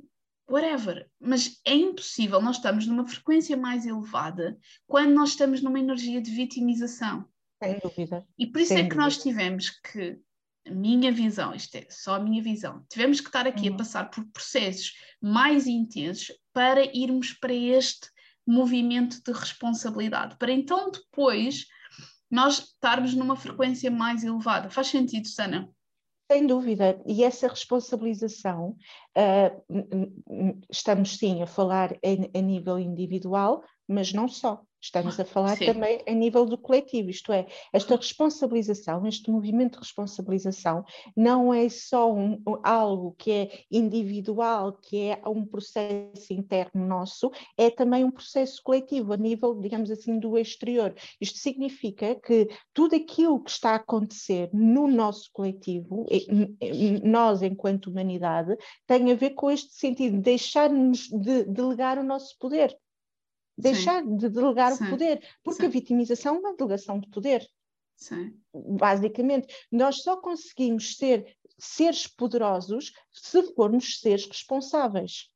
whatever, 0.51 1.09
mas 1.19 1.59
é 1.65 1.73
impossível 1.73 2.41
nós 2.41 2.57
estamos 2.57 2.85
numa 2.85 3.07
frequência 3.07 3.55
mais 3.55 3.85
elevada 3.85 4.57
quando 4.85 5.13
nós 5.13 5.29
estamos 5.29 5.61
numa 5.61 5.79
energia 5.79 6.21
de 6.21 6.29
vitimização. 6.29 7.25
Sem 7.63 7.79
dúvida. 7.79 8.27
E 8.37 8.47
por 8.47 8.59
isso 8.59 8.69
Sem 8.69 8.79
é 8.79 8.81
que 8.83 8.89
dúvida. 8.89 9.03
nós 9.03 9.17
tivemos 9.17 9.69
que 9.69 10.19
minha 10.69 11.11
visão, 11.11 11.53
isto 11.55 11.75
é 11.75 11.87
só 11.89 12.15
a 12.15 12.19
minha 12.19 12.41
visão, 12.41 12.85
tivemos 12.89 13.19
que 13.19 13.27
estar 13.27 13.47
aqui 13.47 13.69
uhum. 13.69 13.75
a 13.75 13.77
passar 13.77 14.09
por 14.09 14.23
processos 14.25 14.93
mais 15.21 15.67
intensos 15.67 16.31
para 16.53 16.83
irmos 16.95 17.33
para 17.33 17.53
este 17.53 18.09
movimento 18.45 19.21
de 19.23 19.31
responsabilidade, 19.31 20.35
para 20.37 20.51
então 20.51 20.91
depois 20.91 21.65
nós 22.29 22.59
estarmos 22.59 23.13
numa 23.13 23.35
frequência 23.35 23.91
mais 23.91 24.23
elevada. 24.23 24.69
Faz 24.69 24.87
sentido, 24.87 25.27
Sana? 25.27 25.69
Sem 26.31 26.47
dúvida, 26.47 27.01
e 27.05 27.25
essa 27.25 27.45
responsabilização, 27.45 28.77
uh, 29.17 30.63
estamos 30.71 31.17
sim 31.17 31.41
a 31.41 31.47
falar 31.47 31.91
a, 31.91 32.37
a 32.37 32.41
nível 32.41 32.79
individual, 32.79 33.61
mas 33.91 34.13
não 34.13 34.27
só. 34.27 34.63
Estamos 34.81 35.19
a 35.19 35.25
falar 35.25 35.57
Sim. 35.57 35.67
também 35.67 36.01
a 36.07 36.11
nível 36.11 36.43
do 36.43 36.57
coletivo, 36.57 37.11
isto 37.11 37.31
é, 37.31 37.45
esta 37.71 37.95
responsabilização, 37.95 39.05
este 39.05 39.29
movimento 39.29 39.73
de 39.73 39.79
responsabilização, 39.79 40.83
não 41.15 41.53
é 41.53 41.69
só 41.69 42.11
um, 42.11 42.41
algo 42.63 43.13
que 43.15 43.31
é 43.31 43.59
individual, 43.69 44.73
que 44.73 45.09
é 45.09 45.21
um 45.27 45.45
processo 45.45 46.33
interno 46.33 46.87
nosso, 46.87 47.31
é 47.55 47.69
também 47.69 48.03
um 48.03 48.09
processo 48.09 48.59
coletivo, 48.63 49.13
a 49.13 49.17
nível, 49.17 49.53
digamos 49.59 49.91
assim, 49.91 50.17
do 50.17 50.35
exterior. 50.35 50.95
Isto 51.19 51.37
significa 51.37 52.15
que 52.15 52.49
tudo 52.73 52.95
aquilo 52.95 53.39
que 53.43 53.51
está 53.51 53.73
a 53.73 53.75
acontecer 53.75 54.49
no 54.51 54.87
nosso 54.87 55.29
coletivo, 55.31 56.07
nós 57.03 57.43
enquanto 57.43 57.91
humanidade, 57.91 58.57
tem 58.87 59.11
a 59.11 59.15
ver 59.15 59.31
com 59.31 59.51
este 59.51 59.75
sentido 59.75 60.13
de 60.13 60.23
deixar-nos 60.23 61.07
de 61.07 61.43
delegar 61.43 61.99
o 61.99 62.03
nosso 62.03 62.35
poder 62.39 62.75
deixar 63.61 64.03
Sim. 64.03 64.17
de 64.17 64.29
delegar 64.29 64.71
Sim. 64.73 64.85
o 64.85 64.89
poder, 64.89 65.21
porque 65.43 65.61
Sim. 65.61 65.67
a 65.67 65.69
vitimização 65.69 66.35
é 66.35 66.39
uma 66.39 66.55
delegação 66.55 66.99
de 66.99 67.09
poder. 67.09 67.47
Basicamente, 68.53 69.53
nós 69.71 70.01
só 70.01 70.17
conseguimos 70.17 70.97
ser 70.97 71.37
seres 71.59 72.07
poderosos 72.07 72.91
se 73.11 73.43
formos 73.53 73.99
seres 73.99 74.25
responsáveis. 74.25 75.29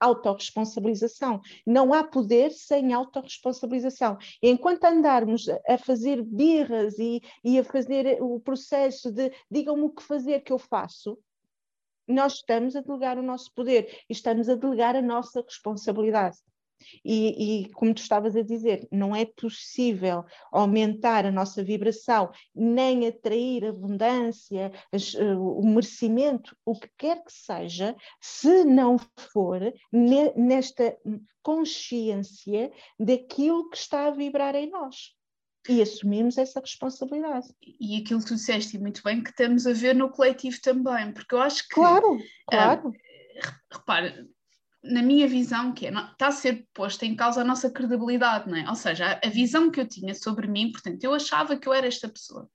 Autoresponsabilização. 0.00 1.42
Não 1.66 1.92
há 1.92 2.02
poder 2.02 2.52
sem 2.52 2.94
autorresponsabilização. 2.94 4.16
Enquanto 4.42 4.84
andarmos 4.84 5.46
a 5.68 5.76
fazer 5.76 6.22
birras 6.22 6.98
e, 6.98 7.20
e 7.44 7.58
a 7.58 7.64
fazer 7.64 8.16
o 8.22 8.40
processo 8.40 9.12
de 9.12 9.30
digam-me 9.50 9.82
o 9.82 9.90
que 9.90 10.02
fazer 10.02 10.40
que 10.40 10.52
eu 10.54 10.58
faço, 10.58 11.18
nós 12.08 12.36
estamos 12.36 12.74
a 12.74 12.80
delegar 12.80 13.18
o 13.18 13.22
nosso 13.22 13.52
poder 13.52 14.02
e 14.08 14.12
estamos 14.12 14.48
a 14.48 14.54
delegar 14.54 14.96
a 14.96 15.02
nossa 15.02 15.42
responsabilidade. 15.42 16.38
E, 17.04 17.64
e, 17.64 17.70
como 17.72 17.94
tu 17.94 18.02
estavas 18.02 18.36
a 18.36 18.42
dizer, 18.42 18.86
não 18.90 19.14
é 19.14 19.24
possível 19.24 20.24
aumentar 20.52 21.26
a 21.26 21.32
nossa 21.32 21.62
vibração, 21.62 22.30
nem 22.54 23.06
atrair 23.06 23.66
abundância, 23.66 24.72
as, 24.92 25.14
uh, 25.14 25.40
o 25.40 25.66
merecimento, 25.66 26.56
o 26.64 26.78
que 26.78 26.90
quer 26.96 27.22
que 27.24 27.32
seja, 27.32 27.96
se 28.20 28.64
não 28.64 28.96
for 29.32 29.60
ne, 29.92 30.32
nesta 30.34 30.96
consciência 31.42 32.70
daquilo 32.98 33.68
que 33.70 33.76
está 33.76 34.06
a 34.06 34.10
vibrar 34.10 34.54
em 34.54 34.70
nós. 34.70 35.14
E 35.68 35.82
assumimos 35.82 36.38
essa 36.38 36.58
responsabilidade. 36.58 37.48
E 37.78 37.98
aquilo 37.98 38.20
que 38.20 38.26
tu 38.26 38.34
disseste 38.34 38.78
muito 38.78 39.02
bem, 39.02 39.22
que 39.22 39.30
estamos 39.30 39.66
a 39.66 39.72
ver 39.72 39.94
no 39.94 40.10
coletivo 40.10 40.58
também, 40.62 41.12
porque 41.12 41.34
eu 41.34 41.40
acho 41.40 41.68
que. 41.68 41.74
Claro, 41.74 42.18
claro. 42.48 42.88
Uh, 42.88 42.92
repara, 43.70 44.26
na 44.82 45.02
minha 45.02 45.28
visão, 45.28 45.72
que 45.72 45.86
é, 45.86 45.90
está 45.90 46.28
a 46.28 46.32
ser 46.32 46.66
posta 46.72 47.04
em 47.04 47.14
causa 47.14 47.42
a 47.42 47.44
nossa 47.44 47.70
credibilidade, 47.70 48.48
não 48.48 48.56
é? 48.56 48.68
Ou 48.68 48.74
seja, 48.74 49.06
a, 49.06 49.26
a 49.26 49.30
visão 49.30 49.70
que 49.70 49.80
eu 49.80 49.86
tinha 49.86 50.14
sobre 50.14 50.46
mim, 50.46 50.72
portanto, 50.72 51.02
eu 51.04 51.12
achava 51.12 51.56
que 51.56 51.68
eu 51.68 51.72
era 51.72 51.86
esta 51.86 52.08
pessoa. 52.08 52.48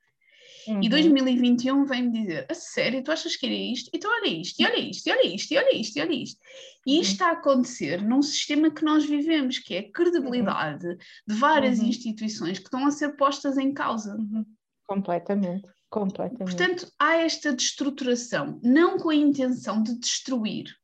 Uhum. 0.67 0.82
E 0.82 0.89
2021 0.89 1.86
vem-me 1.86 2.12
dizer: 2.12 2.46
a 2.50 2.53
sério, 2.53 3.03
tu 3.03 3.12
achas 3.12 3.36
que 3.36 3.46
era 3.46 3.55
isto? 3.55 3.89
Então 3.94 4.12
olha 4.12 4.27
isto, 4.27 4.60
e 4.60 4.65
olha 4.65 4.79
isto, 4.79 5.08
e 5.08 5.12
olha 5.12 5.27
isto, 5.27 5.51
e 5.51 5.58
olha 5.58 5.75
isto, 5.75 5.98
e 5.98 6.01
olha 6.01 6.13
isto. 6.13 6.41
E 6.88 7.00
isto 7.00 7.10
uhum. 7.10 7.13
está 7.13 7.29
a 7.29 7.34
acontecer 7.34 8.01
num 8.01 8.22
sistema 8.22 8.72
que 8.72 8.84
nós 8.84 9.05
vivemos, 9.05 9.60
que 9.60 9.75
é 9.75 9.79
a 9.79 9.91
credibilidade 9.91 10.88
uhum. 10.88 10.98
de 11.27 11.36
várias 11.36 11.79
uhum. 11.79 11.88
instituições 11.88 12.58
que 12.58 12.65
estão 12.65 12.86
a 12.88 12.91
ser 12.91 13.15
postas 13.15 13.58
em 13.58 13.74
causa. 13.74 14.15
Uhum. 14.15 14.46
Completamente, 14.88 15.67
completamente. 15.89 16.55
Portanto, 16.55 16.91
há 17.00 17.17
esta 17.17 17.53
destruturação, 17.53 18.60
não 18.63 18.98
com 18.98 19.10
a 19.10 19.15
intenção 19.15 19.82
de 19.82 19.98
destruir. 20.00 20.75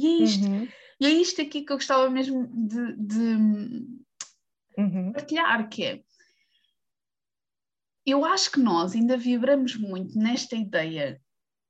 E 0.00 0.06
é 0.06 0.24
isto. 0.24 0.46
Uhum. 0.46 0.68
E 1.00 1.06
é 1.06 1.10
isto 1.10 1.40
aqui 1.40 1.62
que 1.62 1.72
eu 1.72 1.76
gostava 1.76 2.08
mesmo 2.10 2.46
de, 2.46 2.96
de 2.96 3.86
uhum. 4.78 5.12
partilhar, 5.12 5.68
que 5.68 5.84
é 5.84 6.02
eu 8.06 8.24
acho 8.24 8.50
que 8.50 8.60
nós 8.60 8.94
ainda 8.94 9.16
vibramos 9.16 9.76
muito 9.76 10.18
nesta 10.18 10.56
ideia 10.56 11.20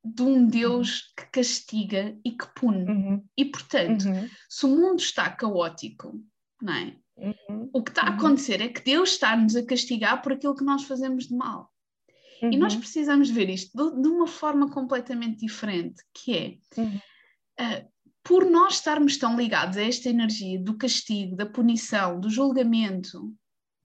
de 0.03 0.23
um 0.23 0.47
Deus 0.47 1.13
que 1.17 1.27
castiga 1.31 2.17
e 2.25 2.31
que 2.33 2.47
pune. 2.55 2.91
Uhum. 2.91 3.25
E, 3.37 3.45
portanto, 3.45 4.07
uhum. 4.07 4.29
se 4.49 4.67
o 4.67 4.69
mundo 4.69 5.01
está 5.01 5.29
caótico, 5.29 6.19
não 6.63 6.73
é? 6.73 6.97
Uhum. 7.17 7.71
O 7.73 7.83
que 7.83 7.91
está 7.91 8.03
a 8.03 8.11
uhum. 8.11 8.17
acontecer 8.17 8.63
é 8.63 8.69
que 8.69 8.83
Deus 8.83 9.11
está-nos 9.11 9.55
a 9.57 9.65
castigar 9.65 10.23
por 10.23 10.33
aquilo 10.33 10.57
que 10.57 10.65
nós 10.65 10.85
fazemos 10.85 11.27
de 11.27 11.35
mal. 11.35 11.71
E 12.43 12.57
nós 12.57 12.73
uhum. 12.73 12.81
precisamos 12.81 13.29
ver 13.29 13.51
isto 13.51 13.77
de, 13.77 14.01
de, 14.01 14.09
uma 14.09 14.27
forma 14.27 14.71
completamente 14.71 15.41
diferente, 15.41 16.03
que 16.15 16.35
é 16.35 16.81
uh, 17.61 17.91
por 18.23 18.45
nós 18.49 18.75
estarmos 18.75 19.17
tão 19.17 19.37
ligados 19.37 19.77
a 19.77 19.83
esta 19.83 20.09
energia 20.09 20.61
do 20.61 20.77
castigo, 20.77 21.37
da 21.37 21.47
punição, 21.47 22.21
do 22.21 22.31
julgamento. 22.31 23.33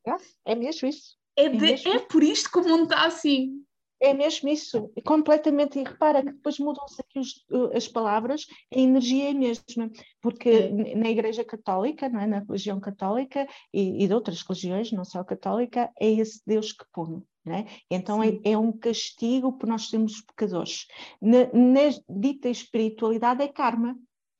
É, 0.06 0.54
é 0.54 0.56
mesmo 0.56 0.88
isso. 0.88 1.16
É, 1.36 1.50
de, 1.50 1.74
é, 1.74 1.96
é 1.96 2.00
por 2.00 2.24
isto 2.24 2.52
que 2.52 2.60
o 2.60 2.64
mundo 2.64 2.84
está 2.84 3.06
assim. 3.06 3.66
É 4.00 4.14
mesmo 4.14 4.50
isso, 4.50 4.92
completamente. 5.06 5.80
E 5.80 5.84
repara 5.84 6.22
que 6.22 6.32
depois 6.32 6.60
mudam-se 6.60 7.02
aqui 7.02 7.18
os, 7.18 7.46
as 7.74 7.88
palavras, 7.88 8.46
a 8.74 8.78
energia 8.78 9.30
é 9.30 9.32
a 9.32 9.34
mesma, 9.34 9.90
porque 10.22 10.50
é. 10.50 10.96
na 10.96 11.10
Igreja 11.10 11.44
Católica, 11.46 12.10
não 12.10 12.20
é? 12.20 12.28
na 12.28 12.40
religião 12.40 12.80
católica 12.80 13.48
e, 13.74 14.04
e 14.04 14.08
de 14.08 14.14
outras 14.14 14.42
religiões, 14.42 14.92
não 14.92 15.06
só 15.06 15.20
a 15.20 15.26
católica, 15.26 15.90
é 16.00 16.12
esse 16.12 16.42
Deus 16.46 16.74
que 16.74 16.86
pune. 16.92 17.24
É? 17.48 17.64
Então 17.92 18.24
é, 18.24 18.40
é, 18.44 18.58
um 18.58 18.72
castigo 18.72 19.54
por 19.54 19.70
nós 19.70 19.90
sermos 19.90 20.20
pecadores. 20.22 20.88
Na, 21.22 21.46
na 21.54 21.96
dita 22.10 22.50
espiritualidade 22.50 23.44
é 23.44 23.48
karma, 23.48 23.96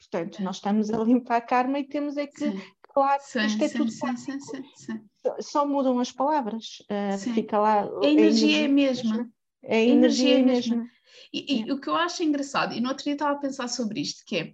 Portanto, 0.10 0.42
nós 0.44 0.58
estamos 0.58 0.90
a 0.92 0.98
limpar 1.04 1.38
a 1.38 1.42
karma 1.42 1.80
e 1.80 1.84
temos 1.84 2.18
é 2.18 2.28
que, 2.28 2.52
sim. 2.52 2.62
claro, 2.84 3.22
sim, 3.24 3.46
isto 3.46 3.64
é 3.64 3.68
sim, 3.68 3.78
tudo 3.78 3.92
sim, 3.92 4.18
sim, 4.18 4.40
sim, 4.76 5.02
Só 5.40 5.68
mudam 5.68 6.00
as 6.00 6.12
palavras, 6.12 6.84
uh, 6.90 7.18
fica 7.18 7.58
lá. 7.58 7.84
A 8.04 8.06
energia, 8.06 8.62
é 8.62 8.66
a 8.66 8.70
mesma. 8.70 9.30
A 9.64 9.76
energia 9.76 10.38
é 10.38 10.42
a 10.42 10.46
mesma. 10.46 10.88
E, 11.34 11.62
e, 11.62 11.72
o 11.72 11.80
que 11.80 11.90
eu 11.90 11.96
acho 11.96 12.24
engraçado, 12.24 12.74
e 12.74 12.80
no 12.80 12.90
outro 12.90 13.04
dia 13.04 13.14
estava 13.14 13.34
a 13.34 13.40
pensar 13.40 13.68
sobre 13.68 14.00
isto, 14.00 14.24
que 14.26 14.38
é, 14.38 14.54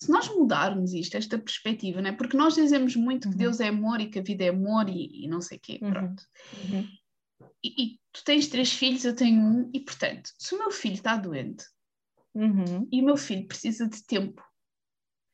se 0.00 0.10
nós 0.10 0.28
mudarmos 0.28 0.92
isto, 0.92 1.16
esta 1.16 1.38
perspectiva, 1.38 2.00
né? 2.00 2.12
porque 2.12 2.36
nós 2.36 2.54
dizemos 2.54 2.96
muito 2.96 3.26
uhum. 3.26 3.32
que 3.32 3.38
Deus 3.38 3.60
é 3.60 3.68
amor 3.68 4.00
e 4.00 4.08
que 4.08 4.18
a 4.18 4.22
vida 4.22 4.44
é 4.44 4.48
amor 4.48 4.88
e, 4.88 5.24
e 5.24 5.28
não 5.28 5.40
sei 5.40 5.58
o 5.58 5.60
quê, 5.60 5.78
uhum. 5.82 5.90
pronto. 5.90 6.22
Uhum. 6.64 6.88
E, 7.62 7.84
e, 7.84 8.00
tu 8.12 8.24
tens 8.24 8.48
três 8.48 8.72
filhos, 8.72 9.04
eu 9.04 9.14
tenho 9.14 9.40
um, 9.40 9.70
e 9.72 9.80
portanto, 9.80 10.30
se 10.38 10.54
o 10.54 10.58
meu 10.58 10.70
filho 10.70 10.94
está 10.94 11.16
doente 11.16 11.64
uhum. 12.34 12.88
e 12.90 13.00
o 13.00 13.04
meu 13.04 13.16
filho 13.16 13.46
precisa 13.46 13.86
de 13.86 14.02
tempo 14.04 14.42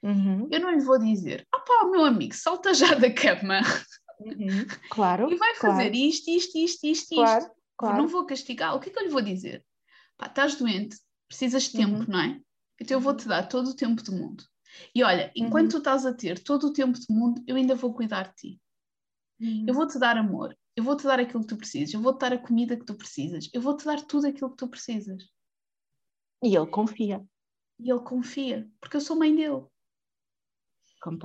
Uhum. 0.02 0.48
Eu 0.50 0.60
não 0.60 0.70
lhe 0.70 0.80
vou 0.80 0.98
dizer, 0.98 1.46
opá, 1.54 1.88
meu 1.90 2.04
amigo, 2.04 2.34
salta 2.34 2.72
já 2.72 2.94
da 2.94 3.12
cama. 3.12 3.60
Uhum. 4.20 4.66
Claro. 4.90 5.30
e 5.30 5.36
vai 5.36 5.54
fazer 5.54 5.90
claro. 5.90 5.94
isto, 5.94 6.28
isto, 6.28 6.58
isto, 6.58 6.86
isto, 6.86 7.14
claro, 7.14 7.40
isto. 7.40 7.52
Claro. 7.76 7.96
Não 7.98 8.08
vou 8.08 8.26
castigar. 8.26 8.74
O 8.74 8.80
que 8.80 8.90
é 8.90 8.92
que 8.92 8.98
eu 8.98 9.04
lhe 9.04 9.10
vou 9.10 9.22
dizer? 9.22 9.64
Pá, 10.16 10.26
estás 10.26 10.56
doente, 10.56 10.96
precisas 11.28 11.64
de 11.64 11.72
tempo, 11.72 12.00
uhum. 12.00 12.06
não 12.08 12.20
é? 12.20 12.40
Então 12.80 12.96
eu 12.96 13.00
vou-te 13.00 13.28
dar 13.28 13.48
todo 13.48 13.68
o 13.68 13.76
tempo 13.76 14.02
do 14.02 14.12
mundo. 14.12 14.44
E 14.94 15.02
olha, 15.02 15.32
enquanto 15.36 15.66
uhum. 15.66 15.70
tu 15.70 15.78
estás 15.78 16.04
a 16.04 16.12
ter 16.12 16.42
todo 16.42 16.66
o 16.68 16.72
tempo 16.72 16.98
do 16.98 17.14
mundo, 17.14 17.42
eu 17.46 17.56
ainda 17.56 17.74
vou 17.74 17.94
cuidar 17.94 18.28
de 18.28 18.34
ti. 18.34 18.60
Eu 19.40 19.46
uhum. 19.46 19.72
vou-te 19.72 19.98
dar 20.00 20.16
amor, 20.16 20.56
eu 20.74 20.82
vou-te 20.82 21.04
dar 21.04 21.20
aquilo 21.20 21.42
que 21.42 21.48
tu 21.48 21.56
precisas, 21.56 21.94
eu 21.94 22.00
vou-te 22.00 22.20
dar 22.20 22.32
a 22.32 22.38
comida 22.38 22.76
que 22.76 22.84
tu 22.84 22.94
precisas, 22.94 23.48
eu 23.52 23.60
vou-te 23.60 23.84
dar 23.84 24.00
tudo 24.02 24.26
aquilo 24.26 24.50
que 24.50 24.56
tu 24.56 24.68
precisas. 24.68 25.22
E 26.42 26.56
ele 26.56 26.66
confia. 26.66 27.24
E 27.78 27.88
ele 27.88 28.00
confia, 28.00 28.68
porque 28.80 28.96
eu 28.96 29.00
sou 29.00 29.16
mãe 29.16 29.34
dele. 29.34 29.64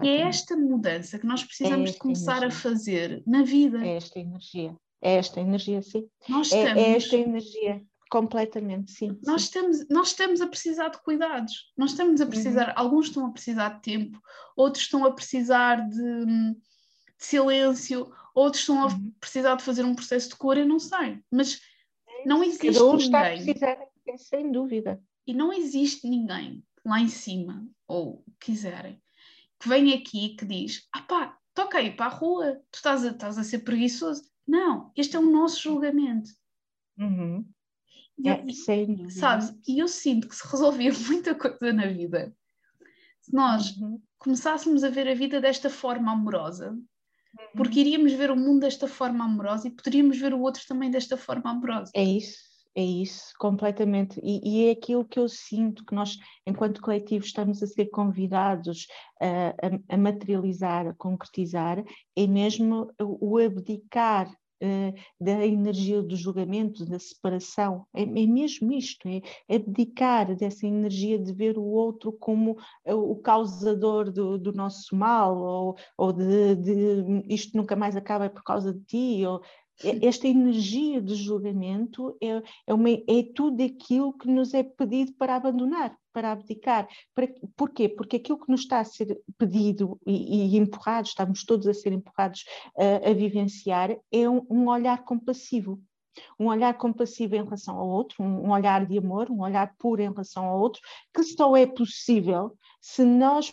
E 0.03 0.07
é 0.07 0.21
esta 0.21 0.55
mudança 0.55 1.17
que 1.17 1.25
nós 1.25 1.43
precisamos 1.43 1.89
é 1.89 1.93
de 1.93 1.99
começar 1.99 2.37
energia. 2.37 2.47
a 2.47 2.61
fazer 2.61 3.23
na 3.25 3.43
vida. 3.43 3.85
É 3.85 3.95
esta 3.97 4.19
energia. 4.19 4.75
É 5.01 5.15
esta 5.15 5.41
energia, 5.41 5.81
sim. 5.81 6.07
Nós 6.29 6.51
é, 6.51 6.59
estamos... 6.59 6.83
é 6.83 6.95
esta 6.95 7.15
energia, 7.17 7.81
completamente, 8.09 8.91
sim. 8.91 9.19
Nós, 9.25 9.41
sim. 9.41 9.47
Estamos, 9.47 9.87
nós 9.89 10.07
estamos 10.09 10.39
a 10.39 10.47
precisar 10.47 10.89
de 10.89 11.01
cuidados. 11.01 11.71
Nós 11.75 11.91
estamos 11.91 12.21
a 12.21 12.25
precisar, 12.25 12.67
uhum. 12.69 12.73
alguns 12.75 13.07
estão 13.07 13.25
a 13.25 13.31
precisar 13.31 13.69
de 13.69 13.81
tempo, 13.81 14.21
outros 14.55 14.83
estão 14.83 15.03
a 15.03 15.11
precisar 15.11 15.87
de, 15.89 16.25
de 16.25 16.55
silêncio, 17.17 18.09
outros 18.33 18.61
estão 18.61 18.83
a 18.83 18.85
uhum. 18.87 19.11
precisar 19.19 19.55
de 19.55 19.63
fazer 19.63 19.83
um 19.83 19.95
processo 19.95 20.29
de 20.29 20.35
cura, 20.35 20.59
eu 20.59 20.67
não 20.67 20.79
sei. 20.79 21.19
Mas 21.29 21.59
não 22.25 22.43
existe 22.43 22.67
Cada 22.67 22.85
um 22.85 22.95
ninguém. 22.95 23.51
Está 23.51 23.71
a 23.71 23.75
precisar, 23.75 23.77
sem 24.17 24.51
dúvida. 24.51 25.01
E 25.27 25.33
não 25.33 25.51
existe 25.51 26.07
ninguém 26.07 26.63
lá 26.85 26.99
em 26.99 27.09
cima, 27.09 27.67
ou 27.87 28.23
quiserem, 28.39 29.01
que 29.63 29.69
vem 29.69 29.93
aqui 29.93 30.35
que 30.35 30.45
diz: 30.45 30.87
ah 30.91 31.01
pá, 31.01 31.37
toca 31.53 31.77
aí 31.79 31.91
para 31.95 32.07
a 32.07 32.09
rua, 32.09 32.61
tu 32.69 32.75
estás 32.75 33.03
a, 33.03 33.11
estás 33.11 33.37
a 33.37 33.43
ser 33.43 33.59
preguiçoso. 33.59 34.23
Não, 34.45 34.91
este 34.95 35.15
é 35.15 35.19
o 35.19 35.31
nosso 35.31 35.61
julgamento. 35.61 36.29
Uhum. 36.99 37.47
E, 38.19 38.29
é, 38.29 38.45
sabes, 39.09 39.55
e 39.67 39.79
eu 39.79 39.87
sinto 39.87 40.27
que 40.27 40.35
se 40.35 40.47
resolvia 40.47 40.91
muita 41.07 41.33
coisa 41.33 41.73
na 41.73 41.87
vida 41.87 42.35
se 43.23 43.33
nós 43.33 43.75
uhum. 43.77 44.01
começássemos 44.19 44.83
a 44.83 44.89
ver 44.89 45.07
a 45.07 45.15
vida 45.15 45.39
desta 45.39 45.69
forma 45.69 46.11
amorosa, 46.11 46.71
uhum. 46.71 46.81
porque 47.55 47.79
iríamos 47.79 48.11
ver 48.13 48.29
o 48.29 48.35
mundo 48.35 48.61
desta 48.61 48.87
forma 48.87 49.23
amorosa 49.23 49.67
e 49.67 49.71
poderíamos 49.71 50.17
ver 50.17 50.33
o 50.33 50.41
outro 50.41 50.61
também 50.67 50.91
desta 50.91 51.15
forma 51.15 51.49
amorosa. 51.49 51.91
É 51.95 52.03
isso. 52.03 52.37
É 52.75 52.81
isso, 52.81 53.33
completamente. 53.37 54.19
E, 54.23 54.41
e, 54.43 54.67
é 54.67 54.71
aquilo 54.71 55.05
que 55.05 55.19
eu 55.19 55.29
sinto 55.29 55.85
que 55.85 55.93
nós, 55.93 56.17
enquanto 56.45 56.81
coletivo, 56.81 57.23
estamos 57.23 57.61
a 57.61 57.67
ser 57.67 57.85
convidados 57.87 58.87
a, 59.21 59.49
a, 59.49 59.95
a 59.95 59.97
materializar, 59.97 60.87
a 60.87 60.93
concretizar, 60.95 61.83
é 62.15 62.27
mesmo 62.27 62.91
o 62.99 63.37
abdicar 63.37 64.27
uh, 64.27 64.93
da 65.21 65.45
energia 65.45 66.01
do 66.01 66.15
julgamento, 66.15 66.83
da 66.83 66.97
separação. 66.97 67.85
É, 67.93 68.01
é 68.01 68.05
mesmo 68.05 68.71
isto, 68.73 69.07
é, 69.07 69.21
abdicar 69.55 70.35
dessa 70.35 70.65
energia 70.65 71.19
de 71.19 71.31
ver 71.31 71.59
o 71.59 71.63
outro 71.63 72.11
como 72.11 72.57
o 72.87 73.15
causador 73.17 74.11
do, 74.11 74.39
do 74.39 74.51
nosso 74.51 74.95
mal, 74.95 75.37
ou, 75.37 75.75
ou 75.95 76.11
de, 76.11 76.55
de, 76.55 77.23
isto 77.29 77.55
nunca 77.55 77.75
mais 77.75 77.95
acaba 77.95 78.31
por 78.31 78.43
causa 78.43 78.73
de 78.73 78.81
ti, 78.85 79.25
ou 79.27 79.43
esta 79.81 80.27
energia 80.27 81.01
de 81.01 81.15
julgamento 81.15 82.15
é, 82.21 82.41
é, 82.67 82.73
uma, 82.73 82.89
é 82.89 83.23
tudo 83.35 83.63
aquilo 83.63 84.13
que 84.13 84.27
nos 84.27 84.53
é 84.53 84.63
pedido 84.63 85.13
para 85.13 85.35
abandonar, 85.35 85.97
para 86.11 86.31
abdicar. 86.31 86.87
Para, 87.15 87.27
porquê? 87.55 87.89
Porque 87.89 88.17
aquilo 88.17 88.39
que 88.39 88.51
nos 88.51 88.61
está 88.61 88.79
a 88.79 88.85
ser 88.85 89.21
pedido 89.37 89.99
e, 90.05 90.55
e 90.55 90.57
empurrado, 90.57 91.07
estamos 91.07 91.43
todos 91.43 91.67
a 91.67 91.73
ser 91.73 91.91
empurrados 91.91 92.45
a, 92.77 93.09
a 93.09 93.13
vivenciar, 93.13 93.91
é 94.11 94.29
um, 94.29 94.45
um, 94.49 94.67
olhar 94.67 95.03
compassivo. 95.03 95.81
Um 96.39 96.47
olhar 96.47 96.77
compassivo 96.77 97.35
em 97.35 97.43
relação 97.43 97.75
ao 97.75 97.87
outro, 97.87 98.23
um, 98.23 98.45
um 98.45 98.51
olhar 98.51 98.85
de 98.85 98.97
amor, 98.99 99.31
um 99.31 99.41
olhar 99.41 99.75
puro 99.79 100.01
em 100.01 100.11
relação 100.11 100.45
ao 100.45 100.59
outro, 100.59 100.79
que 101.11 101.23
só 101.23 101.57
é 101.57 101.65
possível 101.65 102.55
se 102.79 103.03
nós 103.03 103.51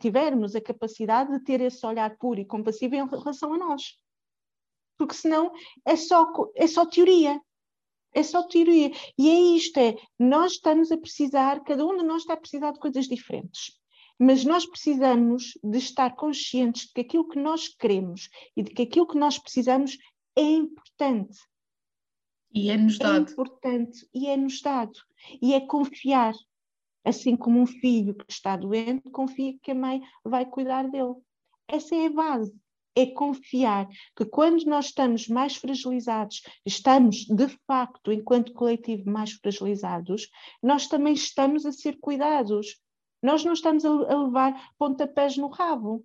tivermos 0.00 0.56
a 0.56 0.60
capacidade 0.60 1.30
de 1.30 1.44
ter 1.44 1.60
esse 1.60 1.84
olhar 1.86 2.16
puro 2.16 2.40
e 2.40 2.44
compassivo 2.44 2.94
em 2.94 3.06
relação 3.06 3.52
a 3.52 3.58
nós 3.58 3.98
porque 4.96 5.14
senão 5.14 5.52
é 5.84 5.96
só, 5.96 6.26
é 6.54 6.66
só 6.66 6.86
teoria. 6.86 7.40
É 8.12 8.22
só 8.22 8.42
teoria. 8.44 8.90
E 9.18 9.28
é 9.28 9.56
isto, 9.56 9.78
é, 9.78 9.96
nós 10.18 10.52
estamos 10.52 10.90
a 10.90 10.96
precisar, 10.96 11.62
cada 11.64 11.84
um 11.84 11.96
de 11.96 12.02
nós 12.02 12.22
está 12.22 12.34
a 12.34 12.38
precisar 12.38 12.72
de 12.72 12.80
coisas 12.80 13.06
diferentes. 13.06 13.78
Mas 14.18 14.44
nós 14.44 14.64
precisamos 14.64 15.58
de 15.62 15.76
estar 15.76 16.16
conscientes 16.16 16.86
de 16.86 16.92
que 16.94 17.00
aquilo 17.02 17.28
que 17.28 17.38
nós 17.38 17.68
queremos 17.68 18.30
e 18.56 18.62
de 18.62 18.70
que 18.70 18.82
aquilo 18.82 19.06
que 19.06 19.18
nós 19.18 19.38
precisamos 19.38 19.98
é 20.34 20.42
importante. 20.42 21.38
E 22.54 22.70
é-nos 22.70 22.98
dado. 22.98 23.28
É 23.28 23.32
importante 23.32 24.08
e 24.14 24.26
é-nos 24.28 24.62
dado. 24.62 24.98
E 25.42 25.52
é 25.52 25.60
confiar. 25.60 26.32
Assim 27.04 27.36
como 27.36 27.60
um 27.60 27.66
filho 27.66 28.16
que 28.16 28.24
está 28.28 28.56
doente 28.56 29.10
confia 29.10 29.56
que 29.62 29.70
a 29.70 29.74
mãe 29.74 30.00
vai 30.24 30.46
cuidar 30.46 30.88
dele. 30.88 31.14
Essa 31.68 31.94
é 31.94 32.06
a 32.06 32.10
base 32.10 32.52
é 32.96 33.04
confiar 33.06 33.86
que 34.16 34.24
quando 34.24 34.64
nós 34.64 34.86
estamos 34.86 35.28
mais 35.28 35.56
fragilizados, 35.56 36.42
estamos 36.64 37.26
de 37.26 37.48
facto, 37.66 38.10
enquanto 38.10 38.54
coletivo, 38.54 39.10
mais 39.10 39.32
fragilizados, 39.32 40.30
nós 40.62 40.88
também 40.88 41.12
estamos 41.12 41.66
a 41.66 41.72
ser 41.72 41.98
cuidados. 42.00 42.80
Nós 43.22 43.44
não 43.44 43.52
estamos 43.52 43.84
a 43.84 43.90
levar 43.90 44.70
pontapés 44.78 45.36
no 45.36 45.48
rabo. 45.48 46.04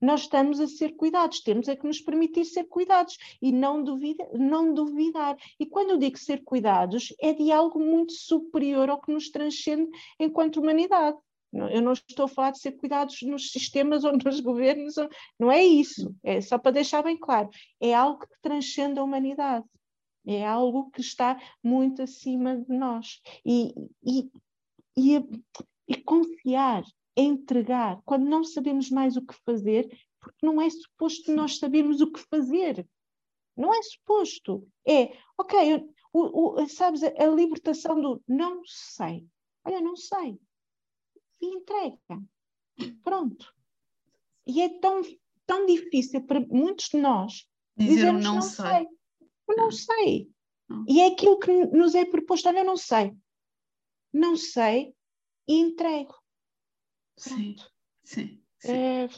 Nós 0.00 0.22
estamos 0.22 0.60
a 0.60 0.68
ser 0.68 0.94
cuidados, 0.94 1.40
temos 1.40 1.68
é 1.68 1.74
que 1.74 1.86
nos 1.86 2.00
permitir 2.00 2.44
ser 2.44 2.64
cuidados 2.64 3.16
e 3.42 3.50
não, 3.50 3.82
duvida, 3.82 4.28
não 4.32 4.72
duvidar. 4.72 5.36
E 5.58 5.66
quando 5.66 5.90
eu 5.90 5.98
digo 5.98 6.16
ser 6.16 6.44
cuidados, 6.44 7.12
é 7.20 7.32
de 7.32 7.50
algo 7.50 7.80
muito 7.80 8.12
superior 8.12 8.90
ao 8.90 9.00
que 9.00 9.12
nos 9.12 9.28
transcende 9.28 9.90
enquanto 10.18 10.60
humanidade. 10.60 11.18
Eu 11.52 11.80
não 11.80 11.92
estou 11.92 12.26
a 12.26 12.28
falar 12.28 12.50
de 12.50 12.60
ser 12.60 12.72
cuidados 12.72 13.22
nos 13.22 13.50
sistemas 13.50 14.04
ou 14.04 14.12
nos 14.12 14.40
governos, 14.40 14.94
não 15.38 15.50
é 15.50 15.64
isso. 15.64 16.14
É 16.22 16.40
só 16.40 16.58
para 16.58 16.72
deixar 16.72 17.02
bem 17.02 17.16
claro. 17.16 17.48
É 17.80 17.94
algo 17.94 18.20
que 18.20 18.40
transcende 18.42 18.98
a 18.98 19.04
humanidade. 19.04 19.64
É 20.26 20.46
algo 20.46 20.90
que 20.90 21.00
está 21.00 21.40
muito 21.62 22.02
acima 22.02 22.56
de 22.56 22.76
nós. 22.76 23.20
E, 23.46 23.72
e, 24.04 24.30
e, 24.96 25.24
e 25.88 25.96
confiar, 26.02 26.82
entregar, 27.16 28.00
quando 28.04 28.26
não 28.26 28.44
sabemos 28.44 28.90
mais 28.90 29.16
o 29.16 29.24
que 29.24 29.34
fazer, 29.46 29.88
porque 30.20 30.44
não 30.44 30.60
é 30.60 30.68
suposto 30.68 31.34
nós 31.34 31.58
sabermos 31.58 32.02
o 32.02 32.12
que 32.12 32.20
fazer. 32.30 32.86
Não 33.56 33.72
é 33.72 33.82
suposto. 33.82 34.68
É, 34.86 35.16
ok, 35.38 35.88
o, 36.12 36.60
o, 36.60 36.68
sabes, 36.68 37.02
a 37.02 37.26
libertação 37.26 37.98
do 37.98 38.22
não 38.28 38.60
sei. 38.66 39.26
Olha, 39.64 39.80
não 39.80 39.96
sei 39.96 40.38
e 41.40 41.46
entrega. 41.46 42.22
Pronto. 43.02 43.54
E 44.46 44.62
é 44.62 44.68
tão, 44.80 45.02
tão 45.46 45.66
difícil 45.66 46.22
para 46.24 46.40
muitos 46.40 46.88
de 46.88 46.98
nós 46.98 47.46
dizer 47.76 48.12
não, 48.12 48.20
não 48.20 48.42
sei. 48.42 48.66
sei. 48.66 48.86
Eu 49.48 49.56
não 49.56 49.70
sei. 49.70 50.30
Não. 50.68 50.84
E 50.88 51.00
é 51.00 51.06
aquilo 51.06 51.38
que 51.38 51.52
nos 51.66 51.94
é 51.94 52.04
proposto, 52.04 52.48
olha, 52.48 52.60
eu 52.60 52.64
não 52.64 52.76
sei. 52.76 53.14
Não 54.12 54.36
sei 54.36 54.94
e 55.46 55.54
entrego. 55.54 56.14
Sim, 57.16 57.56
sim. 58.04 58.42
sim. 58.58 58.70
É, 58.70 59.08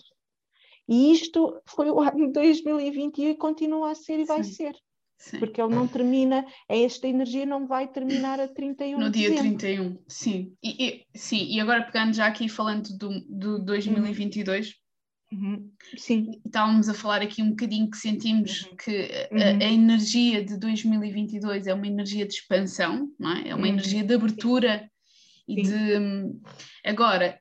e 0.88 1.12
isto 1.12 1.61
foi 1.66 1.90
o 1.90 2.00
ano 2.00 2.26
de 2.26 2.33
2021 2.33 3.30
e 3.30 3.37
continua 3.37 3.90
a 3.90 3.94
ser 3.94 4.20
e 4.20 4.24
vai 4.24 4.42
sim. 4.42 4.52
ser. 4.52 4.76
Sim. 5.20 5.38
Porque 5.38 5.61
ele 5.61 5.74
não 5.74 5.87
termina, 5.87 6.46
é 6.66 6.83
esta 6.83 7.06
energia 7.06 7.44
não 7.44 7.66
vai 7.66 7.87
terminar 7.87 8.40
a 8.40 8.48
31 8.48 8.98
No 8.98 9.11
dia 9.11 9.28
dezembro. 9.28 9.59
31, 9.59 9.98
sim. 10.09 10.56
E, 10.62 10.87
e, 10.87 11.06
sim, 11.14 11.46
e 11.46 11.61
agora 11.61 11.83
pegando 11.83 12.14
já 12.14 12.26
aqui 12.26 12.48
falando 12.48 12.88
do, 12.96 13.20
do 13.28 13.59
2022, 13.62 14.76
uhum. 15.30 15.70
sim. 15.98 16.40
estávamos 16.42 16.88
a 16.88 16.94
falar 16.94 17.20
aqui 17.20 17.42
um 17.42 17.50
bocadinho 17.50 17.90
que 17.90 17.98
sentimos 17.98 18.62
uhum. 18.62 18.76
que 18.76 19.11
a, 19.30 19.35
a, 19.35 19.52
uhum. 19.52 19.61
energia 19.61 20.42
de 20.42 20.59
2022 20.59 21.66
é 21.66 21.74
uma 21.74 21.87
energia 21.87 22.26
de 22.26 22.33
expansão, 22.33 23.12
não 23.18 23.37
é? 23.37 23.48
É 23.50 23.54
uma 23.54 23.66
uhum. 23.66 23.74
energia 23.74 24.02
de 24.02 24.14
abertura 24.14 24.90
sim. 25.44 25.52
e 25.52 25.62
de. 25.62 26.40
Agora, 26.83 27.38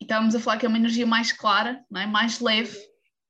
estávamos 0.00 0.34
a 0.34 0.40
falar 0.40 0.56
que 0.56 0.64
é 0.64 0.70
uma 0.70 0.78
energia 0.78 1.06
mais 1.06 1.32
clara, 1.32 1.84
não 1.90 2.00
é? 2.00 2.06
mais 2.06 2.40
leve 2.40 2.78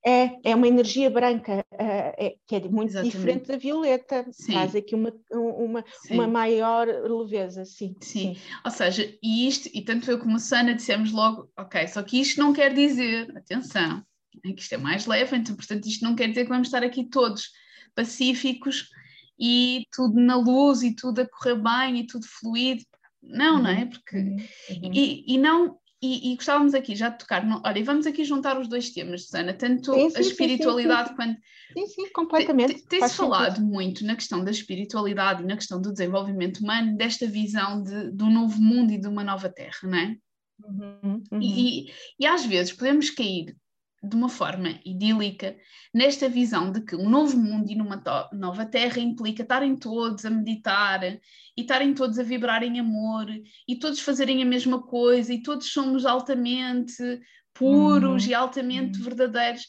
é, 0.06 0.38
é 0.44 0.54
uma 0.54 0.68
energia 0.68 1.10
branca, 1.10 1.66
uh, 1.72 2.14
é, 2.16 2.36
que 2.46 2.54
é 2.54 2.60
muito 2.60 2.90
Exatamente. 2.90 3.16
diferente 3.16 3.48
da 3.48 3.56
violeta, 3.56 4.24
sim. 4.30 4.52
faz 4.52 4.76
aqui 4.76 4.94
uma, 4.94 5.12
uma, 5.32 5.84
uma 6.08 6.28
maior 6.28 6.86
leveza, 6.86 7.64
sim, 7.64 7.96
sim. 8.00 8.34
sim. 8.34 8.40
Ou 8.64 8.70
seja, 8.70 9.12
e 9.20 9.48
isto, 9.48 9.68
e 9.74 9.82
tanto 9.82 10.08
eu 10.08 10.20
como 10.20 10.36
a 10.36 10.38
Sana 10.38 10.74
dissemos 10.74 11.10
logo, 11.10 11.50
ok, 11.58 11.88
só 11.88 12.04
que 12.04 12.20
isto 12.20 12.40
não 12.40 12.52
quer 12.52 12.72
dizer, 12.72 13.36
atenção, 13.36 14.00
é 14.44 14.52
que 14.52 14.62
isto 14.62 14.74
é 14.74 14.78
mais 14.78 15.06
leve, 15.06 15.36
então, 15.36 15.56
portanto, 15.56 15.86
isto 15.86 16.04
não 16.04 16.14
quer 16.14 16.28
dizer 16.28 16.44
que 16.44 16.50
vamos 16.50 16.68
estar 16.68 16.84
aqui 16.84 17.04
todos 17.04 17.50
pacíficos 17.92 18.88
e 19.36 19.86
tudo 19.92 20.20
na 20.20 20.36
luz 20.36 20.82
e 20.82 20.94
tudo 20.94 21.22
a 21.22 21.28
correr 21.28 21.56
bem 21.56 22.00
e 22.00 22.06
tudo 22.06 22.24
fluido. 22.28 22.84
Não, 23.20 23.56
uhum. 23.56 23.62
não 23.62 23.70
é? 23.70 23.80
Uhum. 23.80 23.90
Porque, 23.90 24.16
uhum. 24.18 24.92
e, 24.92 25.34
e 25.34 25.36
não, 25.36 25.78
e, 26.02 26.32
e, 26.32 26.37
gostávamos 26.37 26.74
aqui 26.74 26.94
já 26.94 27.09
de 27.09 27.18
tocar, 27.18 27.44
no, 27.44 27.62
olha, 27.64 27.82
vamos 27.82 28.06
aqui 28.06 28.22
juntar 28.22 28.61
os 28.61 28.68
dois 28.68 28.90
temas, 28.90 29.24
Susana, 29.24 29.54
tanto 29.54 29.94
sim, 29.94 30.11
sim, 30.11 30.16
a 30.16 30.20
espiritualidade 30.20 31.09
sim, 31.09 31.16
quanto. 31.16 31.40
Sim, 31.72 31.87
sim, 31.87 32.12
completamente. 32.12 32.87
Tem-se 32.87 33.16
falado 33.16 33.62
muito 33.62 34.04
na 34.04 34.14
questão 34.14 34.44
da 34.44 34.50
espiritualidade 34.50 35.42
e 35.42 35.46
na 35.46 35.56
questão 35.56 35.80
do 35.80 35.92
desenvolvimento 35.92 36.59
humano, 36.59 36.96
desta 36.96 37.26
visão 37.26 37.82
de, 37.82 38.11
do 38.11 38.26
novo 38.26 38.61
mundo 38.61 38.92
e 38.92 39.00
de 39.00 39.09
uma 39.09 39.24
nova 39.24 39.48
terra, 39.48 39.78
não 39.85 39.98
é? 39.98 40.16
Uhum, 40.64 41.22
uhum. 41.32 41.40
E, 41.40 41.92
e 42.18 42.26
às 42.26 42.44
vezes 42.44 42.72
podemos 42.72 43.11
cair 43.11 43.56
de 44.02 44.14
uma 44.14 44.28
forma 44.28 44.78
idílica 44.85 45.56
nesta 45.92 46.28
visão 46.28 46.70
de 46.70 46.80
que 46.82 46.94
um 46.94 47.09
novo 47.09 47.37
mundo 47.37 47.70
e 47.70 47.74
numa 47.74 48.02
nova 48.32 48.64
terra 48.66 49.00
implica 49.00 49.42
estarem 49.42 49.76
todos 49.76 50.24
a 50.24 50.30
meditar 50.30 51.02
e 51.04 51.20
estarem 51.56 51.94
todos 51.94 52.18
a 52.18 52.22
vibrar 52.22 52.62
em 52.62 52.78
amor 52.78 53.26
e 53.66 53.76
todos 53.76 54.00
fazerem 54.00 54.42
a 54.42 54.46
mesma 54.46 54.82
coisa 54.82 55.32
e 55.32 55.42
todos 55.42 55.72
somos 55.72 56.04
altamente 56.04 57.02
puros 57.54 58.24
uhum. 58.24 58.30
e 58.30 58.35
altamente 58.35 58.98
uhum. 58.98 59.04
verdadeiros. 59.04 59.66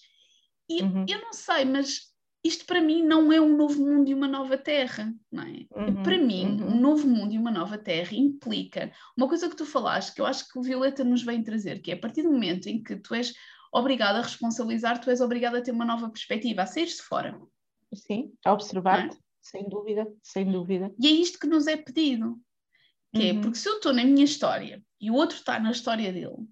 E 0.70 0.84
uhum. 0.84 1.06
eu 1.08 1.22
não 1.22 1.32
sei, 1.32 1.64
mas 1.64 2.08
isto 2.44 2.66
para 2.66 2.82
mim 2.82 3.04
não 3.04 3.32
é 3.32 3.42
um 3.42 3.56
novo 3.56 3.80
mundo 3.80 4.10
e 4.10 4.14
uma 4.14 4.28
nova 4.28 4.58
terra, 4.58 5.14
não 5.32 5.44
é? 5.44 5.66
Uhum, 5.76 6.04
para 6.04 6.18
mim, 6.18 6.62
uhum. 6.62 6.76
um 6.76 6.80
novo 6.80 7.08
mundo 7.08 7.34
e 7.34 7.38
uma 7.38 7.52
nova 7.52 7.78
terra 7.78 8.14
implica 8.14 8.92
uma 9.16 9.28
coisa 9.28 9.50
que 9.50 9.56
tu 9.56 9.66
falaste, 9.66 10.14
que 10.14 10.22
eu 10.22 10.26
acho 10.26 10.48
que 10.50 10.60
o 10.60 10.62
Violeta 10.62 11.04
nos 11.04 11.24
vem 11.24 11.44
trazer, 11.44 11.80
que 11.80 11.92
é 11.92 11.96
a 11.96 12.00
partir 12.00 12.24
do 12.24 12.32
momento 12.32 12.68
em 12.68 12.82
que 12.82 12.96
tu 12.98 13.16
és 13.16 13.34
obrigada 13.78 14.20
a 14.20 14.22
responsabilizar, 14.22 15.00
tu 15.00 15.10
és 15.10 15.22
obrigada 15.22 15.60
a 15.60 15.62
ter 15.62 15.72
uma 15.72 15.86
nova 15.86 16.10
perspectiva, 16.10 16.64
a 16.64 16.66
sair-se 16.66 17.02
fora. 17.02 17.40
Sim, 17.94 18.34
a 18.46 18.54
observar-te, 18.54 19.16
é? 19.16 19.20
sem 19.42 19.70
dúvida, 19.70 20.08
sem 20.22 20.52
dúvida. 20.52 20.94
E 21.00 21.08
é 21.08 21.12
isto 21.12 21.40
que 21.40 21.48
nos 21.48 21.68
é 21.68 21.78
pedido. 21.78 22.40
Que 23.16 23.30
é, 23.30 23.32
uhum. 23.32 23.40
é, 23.40 23.42
porque 23.42 23.58
se 23.58 23.70
eu 23.70 23.76
estou 23.76 23.94
na 23.94 24.04
minha 24.04 24.26
história 24.26 24.84
e 25.00 25.10
o 25.10 25.14
outro 25.14 25.38
está 25.38 25.60
na 25.60 25.72
história 25.72 26.12
dele, 26.12 26.46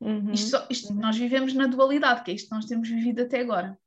uhum. 0.00 0.32
isto, 0.32 0.56
isto 0.70 0.92
uhum. 0.92 1.00
nós 1.00 1.16
vivemos 1.16 1.52
na 1.52 1.66
dualidade, 1.66 2.24
que 2.24 2.30
é 2.30 2.34
isto 2.34 2.48
que 2.48 2.54
nós 2.54 2.64
temos 2.64 2.88
vivido 2.88 3.22
até 3.22 3.40
agora. 3.40 3.78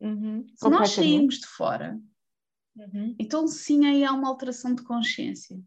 Uhum. 0.00 0.44
Se 0.56 0.68
nós 0.68 0.90
saímos 0.90 1.38
de 1.38 1.46
fora, 1.46 2.00
uhum. 2.76 3.14
então 3.18 3.46
sim 3.46 3.86
aí 3.86 4.04
há 4.04 4.12
uma 4.12 4.28
alteração 4.28 4.74
de 4.74 4.82
consciência. 4.82 5.60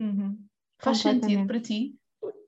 Uhum. 0.00 0.38
Faz 0.78 0.98
sentido 0.98 1.46
para 1.46 1.60
ti? 1.60 1.96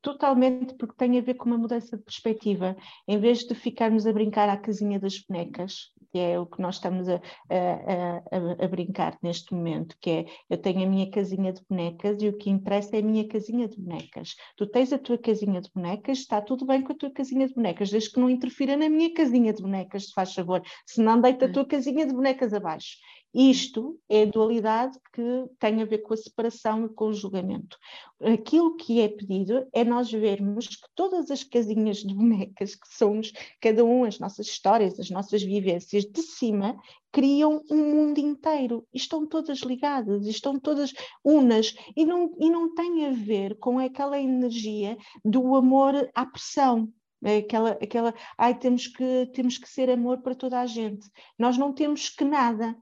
Totalmente 0.03 0.75
porque 0.75 0.95
tem 0.97 1.19
a 1.19 1.23
ver 1.23 1.35
com 1.35 1.47
uma 1.47 1.59
mudança 1.59 1.97
de 1.97 2.03
perspectiva. 2.03 2.77
Em 3.07 3.19
vez 3.19 3.39
de 3.41 3.55
ficarmos 3.55 4.07
a 4.07 4.13
brincar 4.13 4.49
à 4.49 4.57
casinha 4.57 4.99
das 4.99 5.19
bonecas, 5.19 5.93
que 6.13 6.19
é 6.19 6.39
o 6.39 6.47
que 6.47 6.61
nós 6.61 6.77
estamos 6.77 7.09
a, 7.09 7.15
a, 7.15 8.17
a, 8.37 8.65
a, 8.65 8.69
brincar 8.69 9.19
neste 9.23 9.53
momento, 9.53 9.97
que 10.01 10.11
é 10.11 10.27
eu 10.49 10.57
tenho 10.57 10.85
a 10.85 10.89
minha 10.89 11.11
casinha 11.11 11.53
de 11.53 11.61
bonecas 11.69 12.23
e 12.23 12.29
o 12.29 12.37
que 12.37 12.51
interessa 12.51 12.97
é 12.97 13.01
a 13.01 13.03
minha 13.03 13.27
casinha 13.29 13.69
de 13.69 13.79
bonecas. 13.79 14.35
Tu 14.57 14.67
tens 14.67 14.93
a 14.93 14.99
tua 14.99 15.19
casinha 15.19 15.61
de 15.61 15.71
bonecas, 15.75 16.19
está 16.19 16.41
tudo 16.41 16.67
bem 16.67 16.83
com 16.83 16.93
a 16.93 16.97
tua 16.97 17.11
casinha 17.11 17.47
de 17.47 17.55
bonecas, 17.55 17.91
desde 17.91 18.11
que 18.11 18.21
não 18.21 18.31
interfira 18.31 18.77
na 18.77 18.89
minha 18.89 19.13
casinha 19.13 19.53
de 19.53 19.63
bonecas, 19.63 20.07
se 20.07 20.13
faz 20.13 20.33
favor, 20.33 20.63
se 20.87 21.03
não 21.03 21.21
deita 21.21 21.47
a 21.47 21.49
hum. 21.49 21.53
tua 21.53 21.67
casinha 21.67 22.07
de 22.07 22.15
bonecas 22.15 22.53
abaixo. 22.55 22.97
Isto 23.35 24.01
é 24.09 24.23
a 24.23 24.27
dualidade 24.27 24.99
que 25.13 25.45
tem 25.59 25.83
a 25.83 25.85
ver 25.85 25.99
com 25.99 26.15
a 26.15 26.17
separação 26.17 26.87
e 26.87 26.89
com 26.89 27.09
o 27.09 27.13
julgamento. 27.13 27.77
Aquilo 28.21 28.75
que 28.77 29.01
é 29.01 29.09
pedido 29.09 29.67
é 29.73 29.85
nós 29.85 30.11
vermos 30.11 30.67
que 30.67 30.89
todas 30.95 31.31
as 31.31 31.45
casinhas 31.45 31.99
de 31.99 32.15
bonecas 32.15 32.75
que 32.75 32.89
somos, 32.89 33.33
cada 33.61 33.85
um, 33.85 34.05
as 34.05 34.19
nossas 34.19 34.47
histórias, 34.47 34.99
as 34.99 35.11
nossas 35.11 35.43
vivências 35.43 36.05
de 36.05 36.23
cima, 36.23 36.77
criam 37.13 37.63
um 37.71 37.95
mundo 37.95 38.19
inteiro. 38.19 38.87
Estão 38.95 39.27
todas 39.27 39.59
ligadas, 39.59 40.27
estão 40.27 40.59
todas 40.59 40.95
unas. 41.23 41.75
E 41.95 42.07
não, 42.07 42.35
e 42.41 42.49
não 42.49 42.75
tem 42.75 43.07
a 43.07 43.11
ver 43.11 43.59
com 43.59 43.79
aquela 43.79 44.19
energia 44.19 44.97
do 45.23 45.55
amor 45.55 46.11
à 46.15 46.25
pressão, 46.25 46.91
aquela, 47.23 47.71
aquela, 47.73 48.15
ai, 48.37 48.59
temos 48.59 48.87
que, 48.87 49.27
temos 49.35 49.59
que 49.59 49.69
ser 49.69 49.91
amor 49.91 50.23
para 50.23 50.35
toda 50.35 50.61
a 50.61 50.67
gente. 50.67 51.09
Nós 51.39 51.59
não 51.59 51.73
temos 51.73 52.09
que 52.09 52.25
nada. 52.25 52.77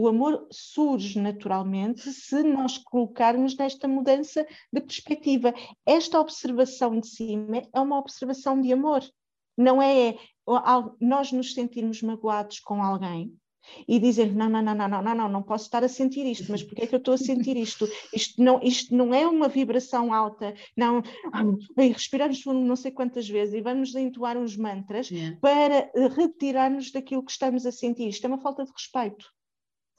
O 0.00 0.08
amor 0.08 0.46
surge 0.50 1.20
naturalmente 1.20 2.10
se 2.10 2.42
nós 2.42 2.78
colocarmos 2.78 3.54
nesta 3.54 3.86
mudança 3.86 4.46
de 4.72 4.80
perspectiva. 4.80 5.52
Esta 5.84 6.18
observação 6.18 6.98
de 6.98 7.06
cima 7.06 7.60
é 7.70 7.78
uma 7.78 7.98
observação 7.98 8.58
de 8.58 8.72
amor. 8.72 9.02
Não 9.58 9.82
é 9.82 10.16
nós 10.98 11.32
nos 11.32 11.52
sentirmos 11.52 12.00
magoados 12.00 12.60
com 12.60 12.82
alguém 12.82 13.36
e 13.86 13.98
dizer 13.98 14.34
não, 14.34 14.48
não, 14.48 14.62
não, 14.62 14.74
não, 14.74 14.88
não, 14.88 15.02
não, 15.02 15.14
não, 15.14 15.28
não 15.28 15.42
posso 15.42 15.64
estar 15.64 15.84
a 15.84 15.88
sentir 15.88 16.24
isto, 16.24 16.50
mas 16.50 16.62
porque 16.62 16.84
é 16.84 16.86
que 16.86 16.94
eu 16.94 16.98
estou 16.98 17.12
a 17.12 17.18
sentir 17.18 17.58
isto? 17.58 17.86
Isto 18.14 18.42
não, 18.42 18.58
isto 18.62 18.96
não 18.96 19.12
é 19.12 19.28
uma 19.28 19.48
vibração 19.48 20.14
alta, 20.14 20.54
não, 20.74 21.02
e 21.76 21.88
respiramos 21.88 22.42
não 22.46 22.74
sei 22.74 22.90
quantas 22.90 23.28
vezes 23.28 23.52
e 23.52 23.60
vamos 23.60 23.94
entoar 23.94 24.38
uns 24.38 24.56
mantras 24.56 25.10
yeah. 25.10 25.36
para 25.42 25.92
retirarmos 26.16 26.90
daquilo 26.90 27.22
que 27.22 27.32
estamos 27.32 27.66
a 27.66 27.70
sentir. 27.70 28.08
Isto 28.08 28.24
é 28.24 28.28
uma 28.28 28.40
falta 28.40 28.64
de 28.64 28.72
respeito. 28.72 29.26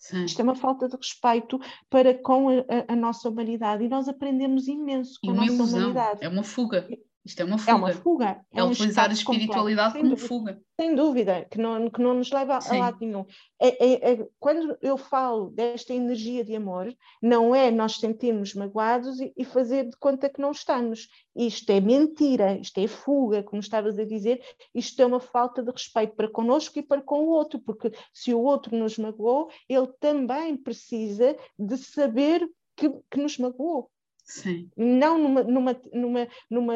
Sim. 0.02 0.26
Isto 0.26 0.40
é 0.40 0.44
uma 0.44 0.56
falta 0.56 0.90
de 0.90 0.98
respeito 0.98 1.60
para 1.88 2.18
com 2.18 2.50
a, 2.50 2.64
a, 2.88 2.96
nossa 2.96 3.30
humanidade 3.30 3.84
e 3.84 3.88
nós 3.88 4.08
aprendemos 4.08 4.68
imenso 4.68 5.20
com 5.24 5.30
a 5.30 5.36
nossa 5.36 5.54
ilusão. 5.54 5.80
humanidade. 5.80 6.26
É 6.26 6.28
uma 6.28 6.44
fuga. 6.44 6.90
Isto 7.24 7.42
é 7.42 7.46
uma 7.46 7.58
fuga. 7.58 7.72
É 7.72 7.76
uma 7.76 7.94
fuga. 7.94 8.46
É, 8.52 8.60
é 8.60 8.64
um 8.64 8.72
utilizar 8.72 9.10
a 9.10 9.14
espiritualidade 9.14 9.94
como 9.94 10.10
dúvida, 10.10 10.28
fuga. 10.28 10.62
Sem 10.80 10.96
dúvida, 10.96 11.46
que 11.52 11.60
não, 11.60 11.88
que 11.88 12.02
não 12.02 12.16
nos 12.16 12.32
leva 12.32 12.60
Sim. 12.60 12.78
a 12.78 12.80
lado 12.80 12.98
nenhum. 13.00 13.26
É, 13.60 13.86
é, 13.86 14.12
é, 14.14 14.28
quando 14.40 14.76
eu 14.82 14.98
falo 14.98 15.52
desta 15.52 15.94
energia 15.94 16.44
de 16.44 16.56
amor, 16.56 16.92
não 17.22 17.54
é 17.54 17.70
nós 17.70 17.98
sentirmos 17.98 18.56
magoados 18.56 19.20
e, 19.20 19.32
e, 19.38 19.46
fazer 19.46 19.88
de 19.88 19.98
conta 19.98 20.30
que 20.30 20.42
não 20.42 20.52
estamos. 20.52 21.10
Isto 21.36 21.70
é 21.70 21.80
mentira, 21.80 22.58
isto 22.58 22.80
é 22.80 22.88
fuga, 22.88 23.44
como 23.44 23.60
estavas 23.60 24.00
a 24.00 24.04
dizer, 24.04 24.42
isto 24.74 25.00
é 25.00 25.06
uma 25.06 25.20
falta 25.20 25.62
de 25.62 25.70
respeito 25.70 26.16
para 26.16 26.28
connosco 26.28 26.80
e 26.80 26.84
para 26.84 27.04
com 27.04 27.26
o 27.26 27.30
outro, 27.30 27.60
porque 27.60 27.92
se 28.12 28.34
o 28.34 28.42
outro 28.42 28.76
nos 28.76 28.98
magoou, 28.98 29.52
ele 29.70 29.88
também 30.00 30.58
precisa 30.58 31.38
de 31.58 31.78
saber 31.78 32.50
que, 32.76 32.90
que 33.12 33.20
nos 33.20 33.38
magoou. 33.38 33.91
Sim. 34.32 34.70
Não 34.78 35.18
numa, 35.18 35.44
numa, 35.44 35.82
numa, 35.92 36.28
numa 36.50 36.76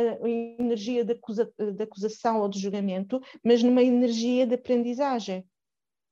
energia 0.59 1.05
de, 1.05 1.13
acusa, 1.13 1.49
de 1.57 1.83
acusação 1.83 2.41
ou 2.41 2.49
de 2.49 2.59
julgamento, 2.59 3.21
mas 3.41 3.63
numa 3.63 3.81
energia 3.81 4.45
de 4.45 4.55
aprendizagem. 4.55 5.45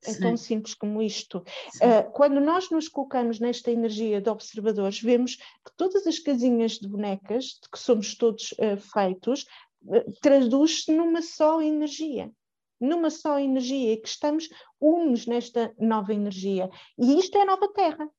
É 0.05 0.13
Sim. 0.13 0.21
tão 0.21 0.37
simples 0.37 0.73
como 0.73 1.01
isto. 1.01 1.39
Uh, 1.75 2.09
quando 2.11 2.39
nós 2.39 2.69
nos 2.69 2.87
colocamos 2.87 3.39
nesta 3.39 3.71
energia 3.71 4.21
de 4.21 4.29
observadores, 4.29 5.01
vemos 5.01 5.35
que 5.35 5.75
todas 5.75 6.07
as 6.07 6.19
casinhas 6.19 6.73
de 6.73 6.87
bonecas 6.87 7.59
de 7.61 7.69
que 7.69 7.79
somos 7.79 8.15
todos 8.15 8.53
uh, 8.53 8.77
feitos 8.77 9.45
uh, 9.83 10.13
traduz-se 10.21 10.93
numa 10.93 11.21
só 11.21 11.61
energia. 11.61 12.31
Numa 12.79 13.09
só 13.09 13.39
energia, 13.39 13.93
e 13.93 13.97
que 13.97 14.09
estamos 14.09 14.49
unos 14.79 15.25
nesta 15.25 15.73
nova 15.77 16.13
energia. 16.13 16.69
E 16.97 17.17
isto 17.17 17.37
é 17.37 17.41
a 17.41 17.45
nova 17.45 17.67
Terra. 17.73 18.09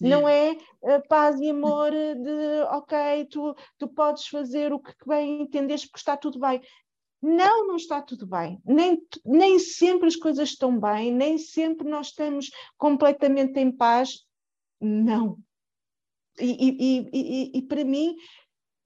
Não 0.00 0.28
é 0.28 0.52
uh, 0.52 1.08
paz 1.08 1.38
e 1.40 1.50
amor 1.50 1.90
de 1.90 2.62
ok, 2.70 3.26
tu, 3.26 3.54
tu 3.78 3.88
podes 3.88 4.26
fazer 4.26 4.72
o 4.72 4.80
que 4.80 4.94
bem 5.06 5.42
entendes 5.42 5.84
porque 5.84 5.98
está 5.98 6.16
tudo 6.16 6.38
bem. 6.38 6.60
Não, 7.22 7.68
não 7.68 7.76
está 7.76 8.00
tudo 8.00 8.26
bem. 8.26 8.60
Nem, 8.64 8.98
nem 9.24 9.58
sempre 9.58 10.08
as 10.08 10.16
coisas 10.16 10.50
estão 10.50 10.78
bem, 10.78 11.12
nem 11.12 11.36
sempre 11.36 11.88
nós 11.88 12.08
estamos 12.08 12.50
completamente 12.78 13.58
em 13.60 13.70
paz. 13.70 14.24
Não. 14.80 15.36
E, 16.38 16.50
e, 16.50 17.10
e, 17.12 17.58
e 17.58 17.62
para 17.62 17.84
mim, 17.84 18.16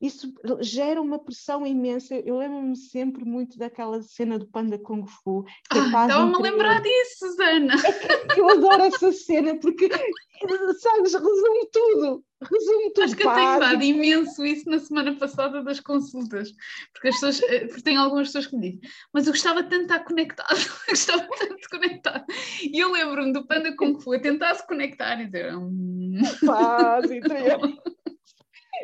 isso 0.05 0.31
gera 0.61 1.01
uma 1.01 1.19
pressão 1.19 1.67
imensa. 1.67 2.15
Eu 2.15 2.37
lembro-me 2.37 2.77
sempre 2.77 3.25
muito 3.25 3.57
daquela 3.57 4.03
cena 4.03 4.39
do 4.39 4.47
Panda 4.47 4.79
Kung 4.79 5.07
Fu. 5.07 5.45
Que 5.71 5.79
ah, 5.79 5.87
Estava-me 5.87 6.35
a 6.35 6.39
lembrar 6.39 6.83
disso, 6.83 7.21
Susana. 7.21 7.75
É 7.75 8.39
eu 8.39 8.51
adoro 8.51 8.83
essa 8.83 9.11
cena 9.13 9.59
porque, 9.59 9.89
sabes, 9.89 11.15
resume 11.15 11.71
tudo. 11.73 12.25
Resume 12.43 12.93
tudo. 12.93 13.05
Acho 13.05 13.17
que 13.17 13.27
eu 13.27 13.33
tenho 13.33 13.61
dado 13.61 13.83
imenso 13.83 14.45
isso 14.45 14.69
na 14.69 14.79
semana 14.79 15.17
passada 15.17 15.63
das 15.63 15.81
consultas, 15.81 16.53
porque, 16.93 17.09
as 17.09 17.15
pessoas, 17.15 17.43
eh, 17.51 17.67
porque 17.67 17.83
tem 17.83 17.97
algumas 17.97 18.29
pessoas 18.29 18.47
que 18.49 18.57
me 18.57 18.73
dizem, 18.73 18.91
mas 19.11 19.27
eu 19.27 19.33
gostava 19.33 19.63
tanto 19.63 19.77
de 19.77 19.83
estar 19.85 20.01
conectado, 20.01 20.49
gostava 20.87 21.27
tanto 21.39 21.57
de 21.57 21.69
conectar. 21.71 22.25
E 22.61 22.79
eu 22.79 22.93
lembro-me 22.93 23.33
do 23.33 23.47
Panda 23.47 23.75
Kung 23.75 23.99
Fu 23.99 24.13
a 24.13 24.19
tentar 24.19 24.55
se 24.55 24.67
conectar 24.67 25.19
e 25.19 25.27
dizer. 25.27 25.57
Hum... 25.57 26.21
Paz, 26.45 27.09
interior. 27.11 27.61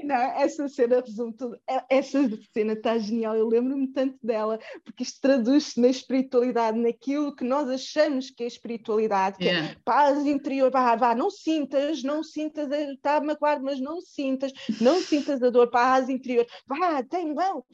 Não, 0.05 0.15
essa 0.15 0.69
cena 0.69 1.01
resume 1.01 1.33
tudo. 1.35 1.59
É, 1.69 1.99
essa 1.99 2.19
cena 2.53 2.73
está 2.73 2.99
genial, 2.99 3.37
eu 3.37 3.49
lembro-me 3.49 3.89
tanto 3.89 4.19
dela, 4.23 4.59
porque 4.85 5.03
isto 5.03 5.21
traduz-se 5.21 5.81
na 5.81 5.89
espiritualidade, 5.89 6.79
naquilo 6.79 7.35
que 7.35 7.45
nós 7.45 7.69
achamos 7.69 8.31
que 8.31 8.45
é 8.45 8.47
espiritualidade, 8.47 9.39
que 9.39 9.49
é 9.49 9.53
yeah. 9.53 9.73
é 9.73 9.77
paz 9.85 10.27
interior, 10.27 10.71
vá, 10.71 10.95
vá, 10.97 11.15
não 11.15 11.31
sintas, 11.31 12.03
não 12.03 12.23
sintas, 12.23 12.71
está 12.71 13.17
a 13.17 13.21
magoar, 13.21 13.63
mas 13.63 13.81
não 13.81 14.01
sintas, 14.01 14.53
não 14.81 15.01
sintas 15.01 15.43
a 15.43 15.51
dor, 15.51 15.71
paz 15.71 16.09
interior, 16.09 16.47
vá, 16.67 17.03
tem, 17.03 17.35
vão, 17.35 17.65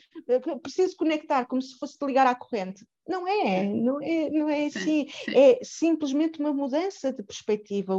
preciso 0.63 0.97
conectar, 0.97 1.47
como 1.47 1.63
se 1.63 1.77
fosse 1.79 1.97
ligar 2.03 2.27
à 2.27 2.35
corrente. 2.35 2.85
Não 3.09 3.27
é, 3.27 3.63
não 3.65 4.01
é, 4.01 4.31
não 4.31 4.49
é 4.49 4.67
assim. 4.67 5.07
É 5.35 5.59
simplesmente 5.63 6.41
uma 6.41 6.53
mudança 6.53 7.13
de 7.13 7.23
perspectiva, 7.23 7.95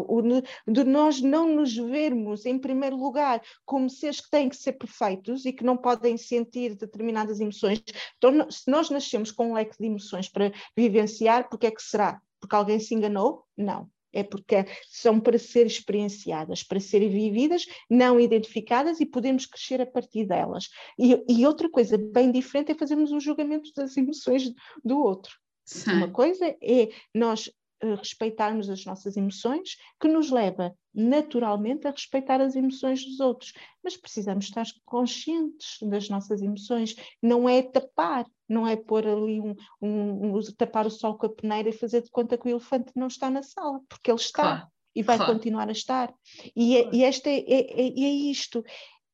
de 0.68 0.84
nós 0.84 1.22
não 1.22 1.48
nos 1.48 1.76
vermos, 1.76 2.46
em 2.46 2.60
primeiro 2.60 2.98
lugar, 2.98 3.42
como 3.66 3.90
seres 3.90 4.20
que 4.20 4.30
têm 4.30 4.50
que 4.50 4.58
ser 4.58 4.74
perfeitos 4.74 5.46
e 5.46 5.54
que 5.54 5.64
não 5.64 5.78
podem 5.78 6.18
sentir 6.18 6.76
determinadas 6.76 7.40
emoções. 7.40 7.82
Então, 8.18 8.50
se 8.52 8.70
nós 8.70 8.90
nascemos 8.90 9.32
com 9.32 9.52
um 9.52 9.54
leque 9.54 9.78
de 9.80 9.86
emoções 9.86 10.30
para 10.30 10.52
vivenciar, 10.76 11.50
porque 11.50 11.68
é 11.68 11.72
que 11.72 11.82
será? 11.82 12.22
Porque 12.40 12.56
alguém 12.56 12.80
se 12.80 12.94
enganou? 12.94 13.46
Não 13.58 13.90
é 14.14 14.24
porque 14.24 14.66
são 14.90 15.20
para 15.20 15.38
ser 15.38 15.66
experienciadas, 15.66 16.64
para 16.64 16.80
serem 16.80 17.10
vividas, 17.10 17.66
não 17.90 18.20
identificadas 18.20 19.00
e 19.00 19.06
podemos 19.06 19.46
crescer 19.46 19.82
a 19.82 19.86
partir 19.86 20.26
delas. 20.26 20.70
E, 20.98 21.24
e 21.28 21.46
outra 21.46 21.70
coisa 21.70 21.98
bem 21.98 22.32
diferente 22.32 22.72
é 22.72 22.76
fazermos 22.76 23.12
um 23.12 23.20
julgamento 23.20 23.72
das 23.76 23.96
emoções 23.98 24.52
do 24.84 25.00
outro. 25.00 25.36
Sim. 25.66 25.92
Uma 25.92 26.10
coisa 26.10 26.46
é 26.62 26.90
nós 27.14 27.52
respeitarmos 27.82 28.70
as 28.70 28.84
nossas 28.86 29.18
emoções, 29.18 29.78
que 30.00 30.08
nos 30.08 30.32
leva 30.32 30.76
naturalmente 30.94 31.88
a 31.88 31.92
respeitar 31.92 32.42
as 32.42 32.56
emoções 32.56 33.06
dos 33.06 33.20
outros. 33.20 33.54
Mas 33.84 33.96
precisamos 33.96 34.46
estar 34.46 34.66
conscientes 34.86 35.78
das 35.82 36.10
nossas 36.10 36.42
emoções, 36.42 36.96
não 37.22 37.48
é 37.48 37.62
tapar, 37.62 38.26
não 38.50 38.68
é 38.68 38.76
pôr 38.76 39.08
ali 39.08 39.40
um, 39.40 39.56
um, 39.82 40.38
um 40.38 40.42
tapar 40.58 40.88
o 40.88 40.92
sol 40.92 41.18
com 41.18 41.28
a 41.28 41.34
peneira 41.34 41.70
e 41.70 41.74
fazer 41.74 42.02
de 42.02 42.10
conta 42.10 42.38
que 42.38 42.48
o 42.48 42.50
elefante 42.50 42.92
não 42.96 43.08
está 43.08 43.30
na 43.30 43.44
sala, 43.44 43.80
porque 43.88 44.10
ele 44.10 44.20
está 44.20 44.44
claro. 44.44 44.68
e 44.96 45.04
vai 45.04 45.18
claro. 45.18 45.34
continuar 45.34 45.70
a 45.70 45.74
estar. 45.74 46.14
E, 46.56 46.78
é, 46.78 46.90
e 46.92 47.04
esta 47.04 47.30
é, 47.30 47.40
é, 47.40 47.82
é, 47.82 47.88
é 47.88 48.10
isto. 48.10 48.64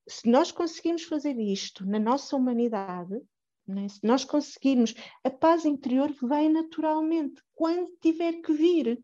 Se 0.08 0.30
nós 0.30 0.52
conseguimos 0.52 1.04
fazer 1.04 1.38
isto 1.40 1.86
na 1.86 2.00
nossa 2.00 2.36
humanidade, 2.36 3.22
né? 3.68 3.88
Se 3.88 4.00
nós 4.04 4.26
conseguirmos, 4.26 4.94
a 5.24 5.30
paz 5.30 5.66
interior 5.66 6.14
vem 6.22 6.50
naturalmente, 6.50 7.42
quando 7.56 7.92
tiver 8.02 8.42
que 8.42 8.54
vir. 8.54 9.04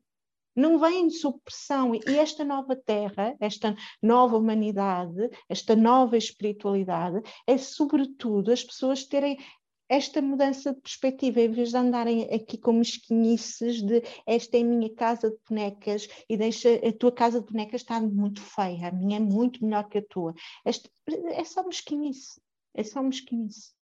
Não 0.56 0.78
vem 0.78 1.10
sob 1.10 1.39
pressão. 1.45 1.95
E 1.95 2.02
esta 2.17 2.43
nova 2.43 2.76
terra, 2.76 3.36
esta 3.39 3.76
nova 4.02 4.36
humanidade, 4.36 5.30
esta 5.48 5.76
nova 5.76 6.17
espiritualidade, 6.17 7.22
é 7.48 7.58
sobretudo 7.58 8.52
as 8.52 8.63
pessoas 8.63 9.06
terem 9.06 9.38
esta 9.88 10.22
mudança 10.22 10.74
de 10.74 10.82
perspectiva, 10.82 11.41
em 11.41 11.52
vez 11.52 11.72
de 11.72 11.78
andarem 11.78 12.24
aqui 12.32 12.60
com 12.60 12.74
mesquinices 12.74 13.82
de 13.82 14.04
esta 14.26 14.58
é 14.58 14.62
a 14.62 14.63
minha 14.63 14.93
casa 14.93 15.32
de 15.32 15.38
bonecas 15.50 16.08
e 16.30 16.38
deixa 16.38 16.76
a 16.76 16.93
tua 16.93 17.12
casa 17.12 17.41
de 17.41 17.48
bonecas 17.48 17.82
está 17.82 18.00
muito 18.00 18.39
feia, 18.39 18.89
a 18.89 18.91
minha 18.91 19.17
é 19.17 19.19
muito 19.19 19.65
melhor 19.65 19.89
que 19.89 19.98
a 19.98 20.06
tua. 20.06 20.36
Esta, 20.63 20.88
é 21.32 21.43
só 21.43 21.63
mesquinice. 21.63 22.39
é 22.76 22.84
só 22.84 23.02
mesquinice. 23.02 23.79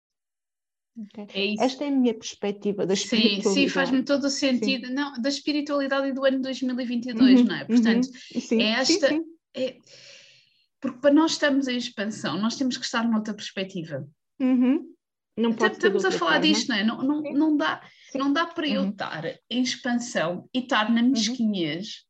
Okay. 0.96 1.56
É 1.60 1.66
Esta 1.66 1.86
é 1.86 1.88
a 1.88 1.92
minha 1.92 2.14
perspectiva 2.14 2.86
da 2.86 2.94
espiritualidade. 2.94 3.50
Sim, 3.50 3.54
sim 3.54 3.68
faz-me 3.68 4.04
todo 4.04 4.26
o 4.26 4.30
sentido. 4.30 4.88
Sim. 4.88 4.94
Não, 4.94 5.14
da 5.14 5.30
espiritualidade 5.30 6.12
do 6.12 6.24
ano 6.24 6.40
2022, 6.42 7.42
uhum, 7.42 7.48
não 7.48 7.56
é? 7.56 7.66
Portanto, 7.66 8.06
uhum, 8.06 8.42
sim, 8.42 8.62
é 8.62 8.70
esta. 8.72 9.08
Sim, 9.10 9.22
é, 9.56 9.78
porque 10.80 11.00
para 11.00 11.14
nós 11.14 11.32
estamos 11.32 11.68
em 11.68 11.78
expansão, 11.78 12.40
nós 12.40 12.58
temos 12.58 12.78
que 12.78 12.86
estar 12.86 13.10
noutra 13.10 13.34
perspectiva. 13.34 14.08
Uhum. 14.40 14.94
Não 15.36 15.54
pode 15.54 15.76
Estamos 15.76 16.06
a 16.06 16.12
falar 16.12 16.34
forma. 16.34 16.48
disto, 16.48 16.70
não 16.70 16.76
é? 16.76 16.84
Não, 16.84 17.02
não, 17.02 17.22
não, 17.22 17.58
dá, 17.58 17.82
não 18.14 18.32
dá 18.32 18.46
para 18.46 18.68
eu 18.68 18.82
uhum. 18.82 18.90
estar 18.90 19.24
em 19.50 19.62
expansão 19.64 20.48
e 20.54 20.60
estar 20.60 20.92
na 20.92 21.02
uhum. 21.02 21.10
mesquinhez 21.10 22.04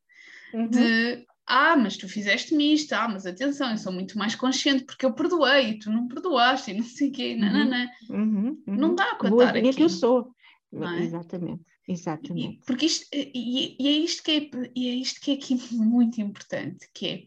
uhum. 0.52 0.68
de 0.68 1.24
ah, 1.46 1.76
mas 1.76 1.96
tu 1.96 2.08
fizeste-me 2.08 2.72
isto, 2.72 2.92
ah, 2.94 3.08
mas 3.08 3.26
atenção, 3.26 3.70
eu 3.70 3.76
sou 3.76 3.92
muito 3.92 4.18
mais 4.18 4.34
consciente 4.34 4.84
porque 4.84 5.04
eu 5.04 5.12
perdoei 5.12 5.70
e 5.70 5.78
tu 5.78 5.90
não 5.90 6.08
perdoaste 6.08 6.70
e 6.70 6.74
não 6.74 6.84
sei 6.84 7.08
o 7.08 7.12
quê, 7.12 7.36
não, 7.36 7.52
não, 7.52 7.64
não. 7.64 7.86
Uhum, 8.10 8.62
uhum. 8.66 8.76
não 8.76 8.94
dá 8.94 9.14
para 9.16 9.28
estar 9.28 9.56
aqui. 9.56 9.74
que 9.74 9.82
eu 9.82 9.88
sou. 9.88 10.34
É? 10.72 11.02
Exatamente, 11.02 11.62
exatamente. 11.86 12.56
E, 12.56 12.66
porque 12.66 12.86
isto, 12.86 13.06
e, 13.12 13.76
e, 13.78 13.88
é 13.88 13.92
isto 13.92 14.22
que 14.22 14.30
é, 14.30 14.50
e 14.74 14.88
é 14.88 14.94
isto 14.94 15.20
que 15.20 15.32
é 15.32 15.34
aqui 15.34 15.54
muito 15.72 16.20
importante, 16.20 16.88
que 16.94 17.06
é, 17.06 17.22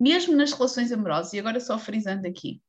mesmo 0.00 0.34
nas 0.34 0.52
relações 0.52 0.90
amorosas, 0.90 1.32
e 1.34 1.38
agora 1.38 1.60
só 1.60 1.78
frisando 1.78 2.26
aqui, 2.26 2.60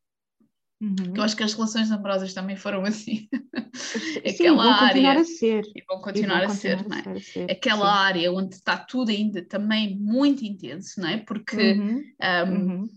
Uhum. 0.82 1.14
Eu 1.14 1.24
acho 1.24 1.36
que 1.36 1.44
as 1.44 1.54
relações 1.54 1.92
amorosas 1.92 2.34
também 2.34 2.56
foram 2.56 2.86
assim. 2.86 3.28
Sim, 3.74 4.20
Aquela 4.20 4.64
vão 4.64 4.88
continuar 4.88 5.10
área, 5.10 5.22
a 5.22 5.26
ser. 5.26 5.66
E 5.76 5.84
vão 5.86 6.02
continuar, 6.02 6.44
e 6.44 6.46
vão 6.46 6.52
a, 6.52 6.56
ser, 6.56 6.78
continuar 6.78 7.16
a, 7.16 7.20
ser, 7.20 7.50
é? 7.50 7.54
Aquela 7.54 7.86
Sim. 7.86 7.98
área 7.98 8.32
onde 8.32 8.56
está 8.56 8.78
tudo 8.78 9.12
ainda 9.12 9.44
também 9.44 9.98
muito 9.98 10.44
intenso, 10.44 11.02
não 11.02 11.10
é? 11.10 11.18
Porque. 11.18 11.74
Uhum. 11.74 12.04
Um, 12.22 12.52
uhum. 12.52 12.90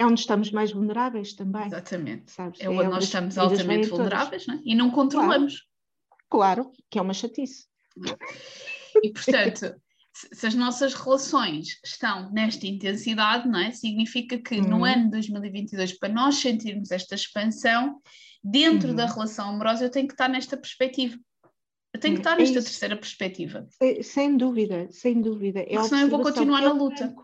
É 0.00 0.06
onde 0.06 0.20
estamos 0.20 0.50
mais 0.52 0.72
vulneráveis 0.72 1.32
também. 1.32 1.66
exatamente. 1.66 2.30
Sabes? 2.30 2.60
É 2.60 2.68
onde 2.68 2.82
é 2.82 2.88
nós 2.88 3.04
estamos 3.04 3.36
altamente 3.36 3.88
vulneráveis 3.88 4.46
não 4.46 4.54
é? 4.54 4.60
e 4.64 4.74
não 4.74 4.90
controlamos. 4.90 5.66
Claro. 6.30 6.64
claro, 6.64 6.72
que 6.88 6.98
é 6.98 7.02
uma 7.02 7.14
chatice. 7.14 7.66
E 9.02 9.12
portanto, 9.12 9.74
se 10.32 10.46
as 10.46 10.54
nossas 10.54 10.94
relações 10.94 11.78
estão 11.84 12.30
nesta 12.32 12.66
intensidade, 12.66 13.48
não 13.48 13.58
é? 13.58 13.70
Significa 13.70 14.38
que 14.38 14.56
uhum. 14.56 14.68
no 14.68 14.84
ano 14.84 15.04
de 15.04 15.10
2022, 15.10 15.98
para 15.98 16.12
nós 16.12 16.36
sentirmos 16.36 16.90
esta 16.90 17.14
expansão, 17.14 18.00
dentro 18.42 18.90
uhum. 18.90 18.96
da 18.96 19.06
relação 19.06 19.50
amorosa, 19.50 19.84
eu 19.84 19.90
tenho 19.90 20.06
que 20.06 20.14
estar 20.14 20.28
nesta 20.28 20.56
perspectiva. 20.56 21.18
Eu 21.92 22.00
tenho 22.00 22.14
que 22.14 22.20
estar 22.20 22.34
é 22.34 22.38
nesta 22.40 22.58
isso. 22.58 22.68
terceira 22.68 22.96
perspectiva. 22.96 23.66
Sem, 23.70 24.02
sem, 24.02 24.36
dúvida, 24.36 24.88
sem 24.90 25.20
dúvida. 25.20 25.60
É 25.60 25.74
Porque 25.74 25.88
senão 25.88 26.02
eu 26.02 26.08
vou 26.08 26.22
continuar 26.22 26.62
na 26.62 26.72
luta. 26.72 27.14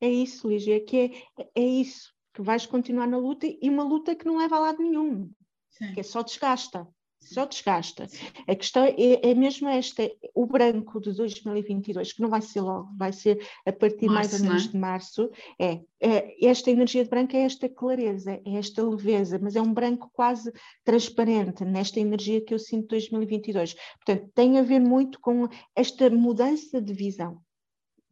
É 0.00 0.08
isso, 0.08 0.48
Lígia, 0.48 0.84
que 0.84 0.96
é, 0.96 1.42
é 1.54 1.64
isso, 1.64 2.12
que 2.34 2.42
vais 2.42 2.66
continuar 2.66 3.06
na 3.06 3.16
luta 3.16 3.46
e 3.46 3.70
uma 3.70 3.82
luta 3.82 4.14
que 4.14 4.26
não 4.26 4.38
leva 4.38 4.56
a 4.56 4.60
lado 4.60 4.82
nenhum, 4.82 5.30
Sim. 5.70 5.94
que 5.94 6.00
é 6.00 6.02
só 6.02 6.22
desgasta 6.22 6.86
só 7.26 7.44
desgasta. 7.44 8.06
A 8.46 8.54
questão 8.54 8.84
é, 8.84 9.30
é 9.30 9.34
mesmo 9.34 9.68
esta, 9.68 10.10
o 10.34 10.46
branco 10.46 11.00
de 11.00 11.12
2022, 11.12 12.12
que 12.12 12.22
não 12.22 12.28
vai 12.28 12.40
ser 12.40 12.60
logo, 12.60 12.88
vai 12.96 13.12
ser 13.12 13.44
a 13.64 13.72
partir 13.72 14.06
março, 14.06 14.30
mais 14.30 14.32
ou 14.32 14.48
menos 14.48 14.66
é? 14.66 14.68
de 14.68 14.78
março, 14.78 15.30
é, 15.58 15.80
é, 16.00 16.46
esta 16.46 16.70
energia 16.70 17.04
de 17.04 17.10
branco 17.10 17.36
é 17.36 17.40
esta 17.40 17.68
clareza, 17.68 18.40
é 18.44 18.56
esta 18.56 18.82
leveza, 18.82 19.38
mas 19.42 19.56
é 19.56 19.62
um 19.62 19.72
branco 19.72 20.10
quase 20.12 20.52
transparente 20.84 21.64
nesta 21.64 22.00
energia 22.00 22.40
que 22.40 22.54
eu 22.54 22.58
sinto 22.58 22.82
de 22.82 22.88
2022. 22.88 23.74
Portanto, 24.04 24.30
tem 24.34 24.58
a 24.58 24.62
ver 24.62 24.80
muito 24.80 25.20
com 25.20 25.48
esta 25.74 26.08
mudança 26.10 26.80
de 26.80 26.92
visão 26.92 27.40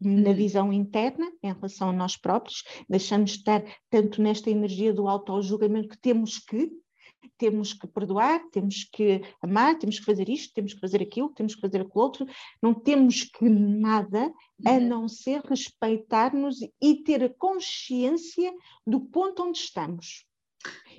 na 0.00 0.31
uhum. 0.31 0.35
visão 0.35 0.72
interna 0.72 1.31
em 1.42 1.53
relação 1.53 1.88
a 1.88 1.92
nós 1.92 2.16
próprios, 2.16 2.62
deixamos 2.88 3.31
de 3.31 3.38
estar 3.38 3.64
tanto 3.88 4.20
nesta 4.20 4.50
energia 4.50 4.92
do 4.92 5.09
auto-julgamento 5.09 5.88
que 5.88 5.98
temos 5.98 6.38
que, 6.38 6.70
temos 7.36 7.72
que 7.72 7.86
perdoar, 7.86 8.40
temos 8.50 8.84
que 8.84 9.22
amar, 9.40 9.78
temos 9.78 9.98
que 9.98 10.04
fazer 10.04 10.28
isto, 10.28 10.54
temos 10.54 10.74
que 10.74 10.80
fazer 10.80 11.02
aquilo, 11.02 11.30
temos 11.30 11.54
que 11.54 11.60
fazer 11.60 11.80
aquilo 11.80 12.02
outro, 12.02 12.26
não 12.62 12.74
temos 12.74 13.24
que 13.24 13.48
nada 13.48 14.32
a 14.64 14.72
uhum. 14.72 14.88
não 14.88 15.08
ser 15.08 15.40
respeitar-nos 15.42 16.58
e 16.80 17.02
ter 17.02 17.22
a 17.24 17.28
consciência 17.28 18.52
do 18.86 19.00
ponto 19.00 19.42
onde 19.42 19.58
estamos. 19.58 20.26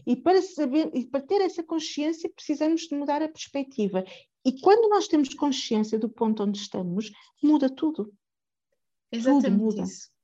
E 0.06 0.16
para 0.16 0.42
saber, 0.42 0.92
e 0.94 1.06
para 1.06 1.22
ter 1.22 1.42
essa 1.42 1.64
consciência, 1.64 2.30
precisamos 2.30 2.82
de 2.82 2.96
mudar 2.96 3.22
a 3.22 3.28
perspectiva. 3.28 4.06
E 4.46 4.60
quando 4.60 4.90
nós 4.90 5.08
temos 5.08 5.34
consciência 5.34 5.98
do 5.98 6.08
ponto 6.08 6.44
onde 6.44 6.60
estamos, 6.60 7.12
muda 7.42 7.70
tudo. 7.70 8.14
Exatamente 9.12 9.46
tudo 9.46 9.58
muda. 9.58 9.84
isso. 9.84 10.15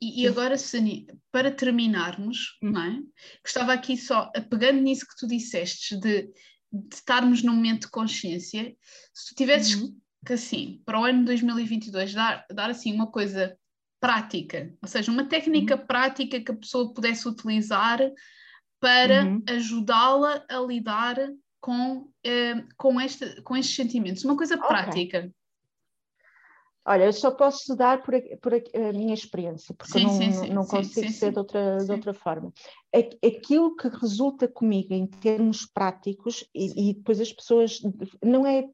E, 0.00 0.22
e 0.22 0.28
agora, 0.28 0.58
Sani, 0.58 1.06
para 1.32 1.50
terminarmos, 1.50 2.58
não 2.62 2.82
é? 2.82 2.98
gostava 3.42 3.72
aqui 3.72 3.96
só, 3.96 4.30
pegando 4.50 4.80
nisso 4.80 5.06
que 5.06 5.16
tu 5.18 5.26
disseste, 5.26 5.98
de, 5.98 6.22
de 6.72 6.94
estarmos 6.94 7.42
num 7.42 7.54
momento 7.54 7.82
de 7.82 7.90
consciência, 7.90 8.76
se 9.14 9.30
tu 9.30 9.36
tivesses 9.36 9.74
uhum. 9.74 9.96
que, 10.26 10.32
assim, 10.34 10.82
para 10.84 11.00
o 11.00 11.04
ano 11.04 11.20
de 11.20 11.26
2022, 11.26 12.14
dar, 12.14 12.46
dar 12.52 12.70
assim 12.70 12.92
uma 12.92 13.06
coisa 13.06 13.56
prática, 14.00 14.74
ou 14.82 14.88
seja, 14.88 15.10
uma 15.10 15.26
técnica 15.26 15.76
uhum. 15.76 15.86
prática 15.86 16.40
que 16.40 16.50
a 16.50 16.56
pessoa 16.56 16.92
pudesse 16.92 17.28
utilizar 17.28 18.00
para 18.80 19.24
uhum. 19.24 19.42
ajudá-la 19.46 20.44
a 20.48 20.58
lidar 20.60 21.16
com, 21.60 22.10
eh, 22.24 22.64
com, 22.76 22.98
este, 23.00 23.42
com 23.42 23.56
estes 23.56 23.76
sentimentos, 23.76 24.24
uma 24.24 24.36
coisa 24.36 24.56
okay. 24.56 24.68
prática. 24.68 25.32
Olha, 26.84 27.04
eu 27.04 27.12
só 27.12 27.30
posso 27.30 27.76
dar 27.76 28.02
por, 28.02 28.14
por 28.40 28.54
a 28.54 28.92
minha 28.92 29.12
experiência, 29.14 29.74
porque 29.76 29.92
sim, 29.92 30.04
não, 30.04 30.10
sim, 30.10 30.32
sim, 30.32 30.50
não 30.50 30.64
consigo 30.64 31.08
ser 31.12 31.32
de 31.32 31.38
outra, 31.38 31.76
de 31.76 31.92
outra 31.92 32.14
forma. 32.14 32.52
Aquilo 32.92 33.76
que 33.76 33.86
resulta 33.88 34.48
comigo 34.48 34.92
em 34.92 35.06
termos 35.06 35.64
práticos, 35.64 36.44
e, 36.52 36.90
e, 36.90 36.94
depois 36.94 37.20
as 37.20 37.32
pessoas, 37.32 37.80
não 38.20 38.44
é, 38.44 38.68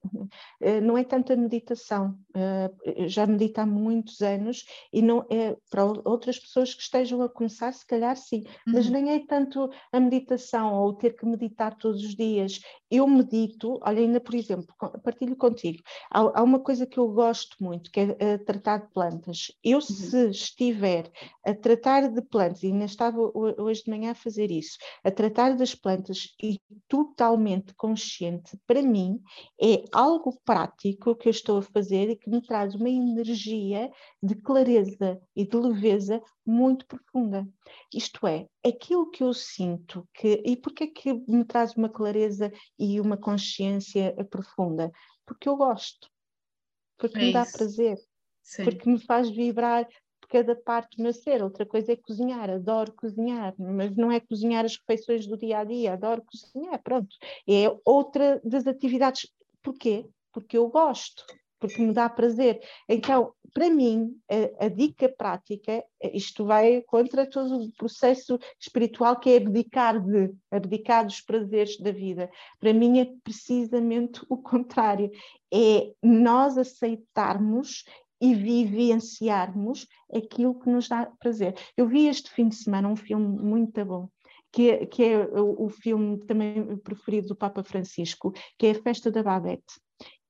eh, 0.63 0.81
não 0.81 0.97
é 0.97 1.05
tanta 1.05 1.37
meditação, 1.37 2.19
uh, 2.35 3.09
já 3.09 3.27
medito 3.27 3.61
há 3.61 3.67
muitos 3.67 4.23
anos, 4.23 4.65
e 4.91 5.03
não 5.03 5.27
é 5.31 5.55
para 5.71 5.85
outras 5.85 6.39
pessoas 6.39 6.73
que 6.73 6.81
estejam 6.81 7.21
a 7.21 7.29
começar, 7.29 7.73
se 7.73 7.87
calhar 7.87 8.17
sim, 8.17 8.39
uhum. 8.67 8.73
mas 8.73 8.89
nem 8.89 9.11
é 9.11 9.27
tanto 9.27 9.69
a 9.93 10.01
meditação 10.01 10.73
ou 10.73 10.95
ter 10.95 11.15
que 11.15 11.27
meditar 11.27 11.77
todos 11.77 12.03
os 12.03 12.15
dias. 12.15 12.61
Eu 12.91 13.07
medito, 13.07 13.79
olha, 13.83 14.01
ainda 14.01 14.21
por 14.21 14.35
exemplo, 14.35 14.75
partilho 15.05 15.37
contigo, 15.37 15.83
há, 16.11 16.41
há 16.41 16.43
uma 16.43 16.61
coisa 16.61 16.87
que 16.87 16.99
eu 16.99 17.09
gosto 17.09 17.57
muito, 17.61 17.91
que 17.91 18.01
é 18.01 18.05
uh, 18.05 18.45
tratar 18.47 18.79
de 18.79 18.93
plantas. 18.95 19.53
Eu, 19.63 19.77
uhum. 19.77 19.83
se 19.83 20.31
estiver 20.31 21.11
a 21.45 21.53
tratar 21.55 22.09
de 22.09 22.23
plantas, 22.23 22.63
e 22.63 22.69
ainda 22.69 22.87
estava 22.87 23.19
hoje 23.35 23.83
de 23.85 23.91
manhã 23.91 24.06
a 24.11 24.15
fazer 24.15 24.51
isso, 24.51 24.79
a 25.05 25.11
tratar 25.11 25.57
das 25.57 25.75
plantas 25.75 26.35
e 26.43 26.61
totalmente 26.89 27.75
consciente, 27.75 28.59
para 28.67 28.83
mim 28.83 29.21
é 29.61 29.85
algo 29.93 30.39
prático 30.45 31.15
que 31.15 31.29
eu 31.29 31.31
estou 31.31 31.59
a 31.59 31.63
fazer 31.63 32.11
e 32.11 32.17
que 32.17 32.29
me 32.31 32.41
traz 32.41 32.75
uma 32.75 32.89
energia 32.89 33.91
de 34.23 34.35
clareza 34.37 35.21
e 35.35 35.47
de 35.47 35.57
leveza 35.57 36.23
muito 36.45 36.87
profunda. 36.87 37.47
Isto 37.93 38.27
é, 38.27 38.47
aquilo 38.65 39.11
que 39.11 39.23
eu 39.23 39.33
sinto, 39.33 40.09
que, 40.15 40.43
e 40.45 40.57
porquê 40.57 40.85
é 40.85 40.87
que 40.87 41.13
me 41.29 41.45
traz 41.45 41.75
uma 41.75 41.89
clareza 41.89 42.53
e 42.79 43.01
uma 43.01 43.17
consciência 43.17 44.15
profunda? 44.31 44.91
Porque 45.25 45.49
eu 45.49 45.57
gosto 45.57 46.09
porque 46.99 47.19
é 47.19 47.27
me 47.27 47.33
dá 47.33 47.43
isso. 47.43 47.53
prazer, 47.53 47.99
Sim. 48.43 48.65
porque 48.65 48.91
me 48.91 48.99
faz 48.99 49.29
vibrar 49.31 49.87
cada 50.29 50.55
parte 50.55 51.01
meu 51.01 51.13
ser. 51.13 51.43
Outra 51.43 51.65
coisa 51.67 51.93
é 51.93 51.97
cozinhar, 51.97 52.51
adoro 52.51 52.93
cozinhar, 52.93 53.55
mas 53.59 53.95
não 53.97 54.11
é 54.11 54.21
cozinhar 54.21 54.65
as 54.65 54.77
refeições 54.77 55.27
do 55.27 55.37
dia 55.37 55.59
a 55.59 55.65
dia, 55.65 55.93
adoro 55.93 56.23
cozinhar, 56.23 56.83
pronto. 56.83 57.15
É 57.49 57.75
outra 57.85 58.41
das 58.45 58.67
atividades. 58.67 59.31
Porquê? 59.63 60.07
Porque 60.33 60.57
eu 60.57 60.69
gosto 60.69 61.25
porque 61.59 61.83
me 61.83 61.93
dá 61.93 62.09
prazer. 62.09 62.61
Então, 62.89 63.33
para 63.53 63.71
mim, 63.71 64.17
a, 64.31 64.67
a, 64.67 64.69
dica 64.69 65.09
prática, 65.09 65.83
isto 66.13 66.45
vai 66.45 66.83
contra 66.83 67.29
todo 67.29 67.65
o 67.65 67.73
processo 67.73 68.39
espiritual 68.61 69.19
que 69.19 69.31
é 69.31 69.37
abdicar 69.39 70.01
de, 70.01 70.35
abdicar 70.51 71.05
dos 71.05 71.21
prazeres 71.21 71.79
da 71.79 71.91
vida. 71.91 72.31
Para 72.61 72.73
mim 72.73 73.01
é 73.01 73.09
precisamente 73.25 74.21
o 74.29 74.37
contrário, 74.37 75.11
é 75.53 75.93
nós 76.03 76.59
aceitarmos 76.59 77.85
e 78.21 78.35
vivenciarmos 78.35 79.87
aquilo 80.13 80.59
que 80.59 80.71
nos 80.71 80.89
dá 80.89 81.07
prazer. 81.19 81.55
Eu 81.77 81.87
vi 81.87 82.07
este 82.07 82.31
fim 82.31 82.49
de 82.49 82.57
semana 82.57 82.89
um 82.89 82.97
filme 82.97 83.27
muito 83.27 83.85
bom, 83.85 84.09
que 84.53 84.71
é, 84.71 84.87
que 84.87 85.05
é 85.05 85.19
o, 85.19 85.67
o, 85.67 85.69
filme 85.69 86.19
também 86.27 86.77
preferido 86.79 87.29
do 87.29 87.37
Papa 87.37 87.63
Francisco, 87.63 88.33
que 88.59 88.67
é 88.67 88.71
a 88.71 88.83
Festa 88.83 89.11
da 89.11 89.23
Babette. 89.23 89.81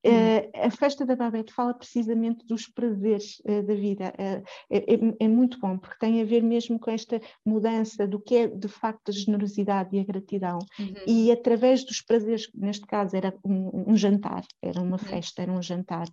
Uh, 0.07 0.67
a 0.67 0.71
festa 0.71 1.05
da 1.05 1.17
Babette 1.17 1.53
fala 1.53 1.75
precisamente 1.75 2.47
dos 2.47 2.67
prazeres 2.69 3.41
uh, 3.41 3.63
da 3.63 3.75
vida. 3.75 4.13
Uh, 4.19 4.45
é, 4.71 5.25
é, 5.25 5.29
muito 5.29 5.59
bom, 5.59 5.77
porque 5.77 5.99
tem 5.99 6.21
a 6.21 6.25
ver 6.25 6.43
mesmo 6.43 6.79
com 6.79 6.91
esta 6.91 7.21
mudança 7.45 8.07
do 8.07 8.21
que 8.21 8.37
é 8.37 8.47
de 8.47 8.69
facto 8.69 9.09
a 9.09 9.13
generosidade 9.13 9.97
e 9.97 10.01
a 10.01 10.05
gratidão. 10.05 10.59
Uhum. 10.79 10.95
E 11.07 11.33
através 11.33 11.85
dos 11.85 12.01
prazeres, 12.01 12.49
neste 12.55 12.87
caso 12.87 13.17
era 13.17 13.35
um, 13.45 13.93
um 13.93 13.97
jantar, 13.97 14.45
era 14.63 14.81
uma 14.81 14.93
uhum. 14.93 14.99
festa, 14.99 15.43
era 15.43 15.53
um 15.53 15.63
jantar, 15.63 16.07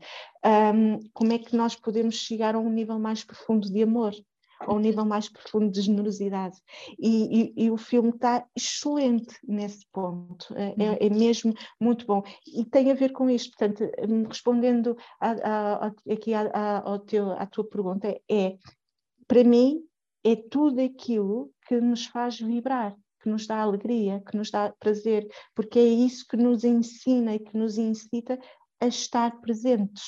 um, 0.75 0.99
como 1.13 1.33
é 1.33 1.37
que 1.37 1.55
nós 1.55 1.75
podemos 1.75 2.15
chegar 2.15 2.55
a 2.55 2.59
um 2.59 2.69
nível 2.69 2.99
mais 2.99 3.23
profundo 3.23 3.71
de 3.71 3.83
amor? 3.83 4.13
A 4.59 4.73
um 4.73 4.79
nível 4.79 5.05
mais 5.05 5.29
profundo 5.29 5.71
de 5.71 5.81
generosidade. 5.81 6.57
E, 6.99 7.53
e, 7.57 7.65
e 7.65 7.71
o 7.71 7.77
filme 7.77 8.09
está 8.09 8.45
excelente 8.55 9.35
nesse 9.43 9.85
ponto, 9.91 10.53
é, 10.55 10.75
é, 10.77 10.89
uhum. 10.89 10.97
é, 10.99 11.09
mesmo 11.09 11.53
muito 11.79 12.05
bom. 12.05 12.23
E 12.47 12.65
tem 12.65 12.91
a 12.91 12.95
ver 12.95 13.11
com 13.11 13.29
isto, 13.29 13.55
portanto, 13.57 13.89
hum, 14.07 14.23
respondendo 14.27 14.97
a, 15.19 15.31
a, 15.31 15.87
a, 15.87 15.91
aqui 16.11 16.33
ao 16.33 16.99
teu, 16.99 17.31
à 17.31 17.45
tua 17.45 17.67
pergunta, 17.67 18.07
é, 18.29 18.57
para 19.27 19.43
mim, 19.43 19.81
é 20.23 20.35
tudo 20.35 20.81
aquilo 20.81 21.51
que 21.67 21.79
nos 21.79 22.05
faz 22.05 22.39
vibrar 22.39 22.95
que 23.23 23.29
nos 23.29 23.47
dá 23.47 23.61
alegria, 23.61 24.21
que 24.29 24.35
nos 24.35 24.51
dá 24.51 24.73
prazer, 24.77 25.25
porque 25.55 25.79
é 25.79 25.85
isso 25.85 26.27
que 26.27 26.35
nos 26.35 26.65
ensina 26.65 27.33
e 27.33 27.39
que 27.39 27.57
nos 27.57 27.77
incita 27.77 28.37
a 28.81 28.87
estar 28.87 29.39
presentes. 29.39 30.03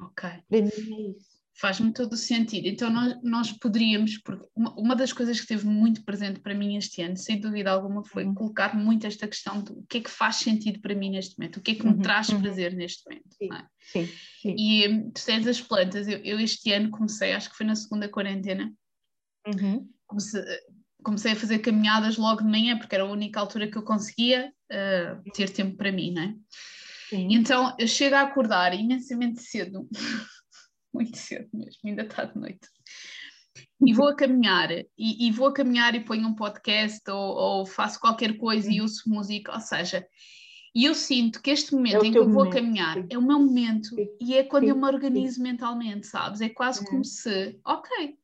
Ok. 0.00 0.30
Para 0.48 0.62
mim 0.62 0.70
é 0.70 1.10
isso. 1.18 1.33
Faz-me 1.56 1.92
todo 1.92 2.14
o 2.14 2.16
sentido. 2.16 2.66
Então, 2.66 2.90
nós, 2.90 3.22
nós 3.22 3.52
poderíamos, 3.52 4.18
porque 4.18 4.48
uma, 4.56 4.74
uma, 4.74 4.96
das 4.96 5.12
coisas 5.12 5.36
que 5.36 5.42
esteve 5.42 5.66
muito 5.66 6.04
presente 6.04 6.40
para 6.40 6.54
mim 6.54 6.76
este 6.76 7.00
ano, 7.00 7.16
sem 7.16 7.38
dúvida 7.38 7.70
alguma, 7.70 8.04
foi 8.04 8.24
uhum. 8.24 8.34
colocar 8.34 8.76
muito 8.76 9.06
esta 9.06 9.28
questão 9.28 9.62
do 9.62 9.78
o 9.78 9.86
que 9.86 9.98
é 9.98 10.00
que 10.00 10.10
faz 10.10 10.36
sentido 10.36 10.80
para 10.80 10.94
mim 10.94 11.10
neste 11.10 11.38
momento, 11.38 11.58
o 11.58 11.60
que 11.60 11.70
é 11.70 11.74
que 11.76 11.86
me 11.86 11.92
uhum. 11.92 12.00
traz 12.00 12.28
uhum. 12.28 12.42
prazer 12.42 12.74
neste 12.74 13.08
momento. 13.08 13.34
Sim. 13.38 13.48
É? 13.52 13.66
Sim. 13.80 14.08
Sim. 14.42 14.56
E 14.58 14.88
hum, 14.88 15.10
tu 15.10 15.24
tens 15.24 15.46
as 15.46 15.60
plantas, 15.60 16.08
eu, 16.08 16.18
eu, 16.18 16.40
este 16.40 16.72
ano 16.72 16.90
comecei, 16.90 17.32
acho 17.32 17.48
que 17.50 17.56
foi 17.56 17.66
na 17.66 17.76
segunda 17.76 18.08
quarentena, 18.08 18.72
uhum. 19.46 19.88
comecei, 20.06 20.42
comecei 21.04 21.32
a 21.32 21.36
fazer 21.36 21.60
caminhadas 21.60 22.16
logo 22.16 22.42
de 22.42 22.50
manhã, 22.50 22.76
porque 22.76 22.96
era 22.96 23.04
a 23.04 23.10
única 23.10 23.38
altura 23.38 23.70
que 23.70 23.78
eu 23.78 23.82
conseguia 23.82 24.52
uh, 24.72 25.30
ter 25.32 25.50
tempo 25.50 25.76
para 25.76 25.92
mim, 25.92 26.12
não 26.12 26.22
é? 26.22 26.34
Sim. 27.10 27.28
Então 27.30 27.76
eu 27.78 27.86
chego 27.86 28.16
a 28.16 28.22
acordar 28.22 28.74
imensamente 28.74 29.40
cedo, 29.40 29.88
muito 30.94 31.16
cedo 31.18 31.48
mesmo, 31.52 31.80
ainda 31.84 32.02
está 32.02 32.24
de 32.24 32.38
noite. 32.38 32.68
E 33.84 33.92
vou 33.92 34.08
a 34.08 34.16
caminhar, 34.16 34.70
e, 34.72 34.86
e, 34.98 35.30
vou 35.30 35.48
a 35.48 35.52
caminhar 35.52 35.94
e 35.94 36.04
ponho 36.04 36.26
um 36.26 36.34
podcast 36.34 37.00
ou, 37.10 37.36
ou 37.36 37.66
faço 37.66 38.00
qualquer 38.00 38.36
coisa 38.36 38.72
e 38.72 38.80
ouço 38.80 39.08
música, 39.08 39.52
ou 39.52 39.60
seja, 39.60 40.06
e 40.74 40.86
eu 40.86 40.94
sinto 40.94 41.40
que 41.42 41.50
este 41.50 41.72
momento 41.72 42.04
é 42.04 42.08
em 42.08 42.12
que 42.12 42.18
eu 42.18 42.24
vou 42.24 42.46
momento, 42.46 42.54
caminhar 42.54 42.94
sim. 42.94 43.06
é 43.10 43.18
o 43.18 43.22
meu 43.22 43.38
momento 43.38 43.88
sim. 43.88 44.08
e 44.20 44.34
é 44.34 44.42
quando 44.42 44.64
sim, 44.64 44.70
eu 44.70 44.76
me 44.76 44.86
organizo 44.86 45.42
mentalmente, 45.42 46.06
sabes? 46.06 46.40
É 46.40 46.48
quase 46.48 46.84
como 46.84 46.98
uhum. 46.98 47.04
se, 47.04 47.60
ok, 47.64 48.16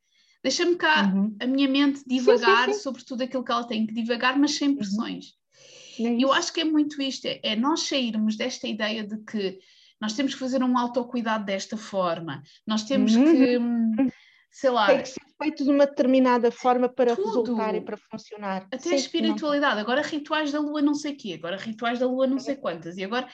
Deixa-me 0.43 0.77
cá 0.77 1.13
uhum. 1.15 1.37
a 1.39 1.47
minha 1.47 1.69
mente 1.69 2.03
divagar 2.07 2.73
sobre 2.73 3.05
tudo 3.05 3.23
aquilo 3.23 3.45
que 3.45 3.53
ela 3.53 3.65
tem 3.65 3.87
que 3.87 3.93
divagar, 3.93 4.39
mas 4.39 4.53
sem 4.53 4.71
uhum. 4.71 4.77
pressões. 4.77 5.27
Uhum. 5.99 6.07
É 6.07 6.25
eu 6.25 6.33
acho 6.33 6.53
que 6.53 6.61
é 6.61 6.65
muito 6.65 7.01
isto, 7.03 7.27
é, 7.27 7.41
é 7.43 7.57
nós 7.57 7.81
sairmos 7.83 8.37
desta 8.37 8.67
ideia 8.67 9.07
de 9.07 9.19
que 9.19 9.59
nós 10.01 10.15
temos 10.15 10.35
que 10.35 10.41
fazer 10.41 10.63
um 10.63 10.79
autocuidado 10.79 11.45
desta 11.45 11.77
forma, 11.77 12.43
nós 12.67 12.85
temos 12.85 13.15
uhum. 13.15 13.25
que, 13.97 14.13
sei 14.51 14.71
lá... 14.71 14.87
Tem 14.87 15.03
que 15.03 15.09
ser 15.09 15.23
feito 15.43 15.65
de 15.65 15.71
uma 15.71 15.87
determinada 15.87 16.51
forma 16.51 16.89
para 16.89 17.15
tudo. 17.15 17.29
resultar 17.29 17.75
e 17.75 17.81
para 17.81 17.97
funcionar. 17.97 18.67
Até 18.73 18.91
a 18.91 18.95
espiritualidade, 18.95 19.81
agora 19.81 20.03
rituais 20.03 20.53
da 20.53 20.61
lua 20.61 20.81
não 20.81 20.95
sei 20.95 21.15
quê, 21.15 21.35
agora 21.35 21.57
rituais 21.57 21.99
da 21.99 22.07
lua 22.07 22.27
não 22.27 22.39
sei 22.39 22.57
quantas, 22.57 22.97
e 22.97 23.05
agora... 23.05 23.29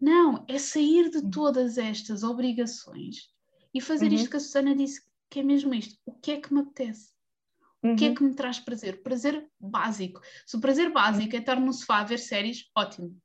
Não, 0.00 0.44
é 0.48 0.58
sair 0.58 1.10
de 1.10 1.30
todas 1.30 1.78
estas 1.78 2.24
obrigações 2.24 3.30
e 3.72 3.80
fazer 3.80 4.08
uhum. 4.08 4.14
isto 4.14 4.30
que 4.30 4.36
a 4.36 4.40
Susana 4.40 4.74
disse 4.74 5.00
que 5.30 5.38
é 5.38 5.42
mesmo 5.44 5.72
isto. 5.72 5.96
O 6.04 6.12
que 6.12 6.32
é 6.32 6.40
que 6.40 6.52
me 6.52 6.60
apetece? 6.60 7.12
O 7.84 7.94
que 7.94 8.04
é 8.04 8.08
uhum. 8.08 8.14
que 8.14 8.24
me 8.24 8.34
traz 8.34 8.58
prazer? 8.58 9.02
Prazer 9.02 9.48
básico. 9.60 10.20
Se 10.44 10.56
o 10.56 10.60
prazer 10.60 10.92
básico 10.92 11.34
é 11.34 11.38
estar 11.38 11.60
no 11.60 11.72
sofá 11.72 11.98
a 11.98 12.04
ver 12.04 12.18
séries, 12.18 12.68
ótimo. 12.76 13.16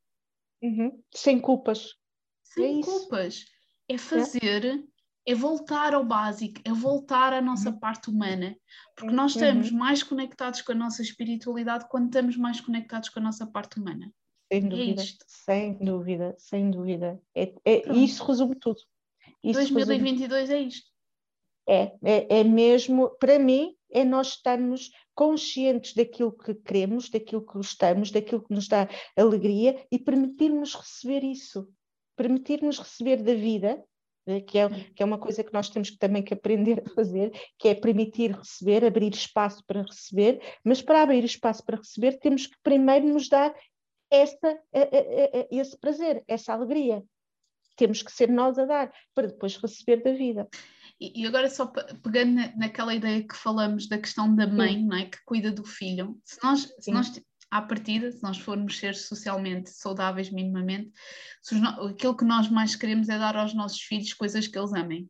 Uhum. 0.62 1.02
Sem 1.13 1.39
culpas. 1.39 1.95
Sem 2.58 2.80
é 2.80 2.84
culpas. 2.84 3.46
É 3.89 3.98
fazer, 3.98 4.65
é. 4.65 5.32
é. 5.32 5.36
voltar 5.36 5.93
ao 5.93 6.06
básico, 6.06 6.60
é 6.65 6.72
voltar 6.72 7.34
à 7.34 7.41
nossa 7.41 7.70
uhum. 7.70 7.80
parte 7.80 8.10
humana. 8.10 8.56
Porque 8.96 9.13
nós 9.13 9.36
uhum. 9.36 9.41
estamos 9.41 9.72
mais 9.72 10.04
conectados 10.04 10.62
com 10.62 10.72
a 10.72 10.76
nossa 10.76 11.02
espiritualidade 11.02 11.88
quando 11.89 12.08
estamos 12.08 12.36
mais 12.36 12.60
conectados 12.60 13.10
com 13.10 13.20
a 13.20 13.24
nossa 13.24 13.46
parte 13.46 13.80
humana. 13.80 14.12
Sem 14.52 14.65
é 14.65 14.70
dúvida, 14.70 15.02
é 15.02 15.06
sem 15.28 15.78
dúvida, 15.78 16.36
sem 16.38 16.72
dúvida. 16.72 17.22
É, 17.36 17.54
é, 17.65 17.93
isso 17.93 18.24
resume 18.24 18.56
tudo. 18.56 18.80
Isso 19.43 19.74
2022 19.74 20.50
resume... 20.50 20.60
é 20.60 20.67
isto. 20.67 20.98
É, 21.70 21.91
é, 22.02 22.39
é 22.39 22.43
mesmo, 22.46 23.10
para 23.20 23.38
mim, 23.38 23.76
é 23.91 24.06
nós 24.06 24.30
estarmos 24.30 24.89
conscientes 25.13 25.93
daquilo 25.93 26.32
que 26.32 26.54
queremos, 26.54 27.10
daquilo 27.10 27.46
que 27.46 27.54
gostamos, 27.54 28.10
daquilo 28.10 28.41
que 28.41 28.54
nos 28.54 28.67
dá 28.67 28.88
alegria 29.17 29.86
e 29.91 30.00
permitirmos 30.00 30.74
receber 30.76 31.24
isso, 31.26 31.67
permitirmos 32.17 32.80
receber 32.80 33.23
da 33.23 33.34
vida, 33.34 33.82
eh, 34.25 34.41
que 34.41 34.58
é, 34.58 34.69
que 34.95 35.01
é 35.01 35.06
uma 35.06 35.17
coisa 35.17 35.43
que 35.43 35.53
nós 35.53 35.69
temos 35.69 35.95
também 35.95 36.23
que 36.23 36.34
aprender 36.34 36.84
a 36.86 36.89
fazer, 36.89 37.32
que 37.58 37.69
é 37.69 37.75
permitir 37.75 38.32
receber, 38.32 38.84
abrir 38.84 39.13
espaço 39.13 39.63
para 39.65 39.84
receber, 39.84 40.41
mas 40.63 40.82
para 40.82 41.01
abrir 41.01 41.23
espaço 41.23 41.63
para 41.63 41.77
receber 41.77 42.19
temos 42.19 42.47
que 42.47 42.58
primeiro 42.62 43.08
nos 43.08 43.30
dar 43.30 43.56
esta, 44.12 44.60
esse 45.51 45.77
prazer, 45.77 46.23
essa 46.27 46.53
alegria. 46.53 47.03
Temos 47.75 48.01
que 48.01 48.12
ser 48.12 48.30
nós 48.30 48.58
a 48.58 48.65
dar, 48.65 48.91
para 49.13 49.27
depois 49.27 49.56
receber 49.58 50.01
da 50.01 50.12
vida. 50.12 50.47
E, 50.99 51.27
agora 51.27 51.49
só 51.49 51.67
pegando 51.67 52.34
na, 52.34 52.56
naquela 52.56 52.95
ideia 52.95 53.21
que 53.25 53.36
falamos 53.36 53.88
da 53.88 53.99
questão 53.99 54.34
da 54.36 54.47
mãe, 54.47 54.84
não 54.84 54.97
é? 54.97 55.06
que 55.06 55.23
cuida 55.25 55.51
do 55.51 55.63
filho, 55.63 56.19
se 56.25 56.43
nós, 56.43 56.73
se 56.80 56.91
nós 56.91 57.21
à 57.50 57.62
partida, 57.62 58.12
se 58.12 58.22
nós 58.22 58.38
formos 58.38 58.78
ser 58.78 58.96
socialmente 58.96 59.70
saudáveis 59.70 60.30
minimamente, 60.30 60.92
no, 61.52 61.88
aquilo 61.88 62.16
que 62.16 62.26
nós 62.26 62.50
mais 62.50 62.76
queremos 62.76 63.10
é 63.10 63.18
dar 63.18 63.36
aos 63.36 63.54
nossos 63.54 63.82
filhos 63.82 64.14
coisas 64.14 64.48
que 64.48 64.58
eles 64.58 64.74
amem. 64.74 65.10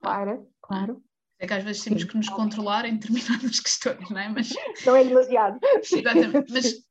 Claro, 0.00 0.48
claro. 0.60 1.02
É 1.38 1.46
que 1.46 1.54
às 1.54 1.64
vezes 1.64 1.82
temos 1.82 2.04
que 2.04 2.16
nos 2.16 2.28
controlar 2.28 2.84
em 2.84 2.96
determinadas 2.96 3.58
questões, 3.60 4.08
não 4.10 4.18
é? 4.18 4.28
Mas, 4.28 4.50
não 4.86 4.94
é 4.94 5.04
demasiado. 5.04 5.58
Exatamente, 5.62 6.52
mas 6.52 6.84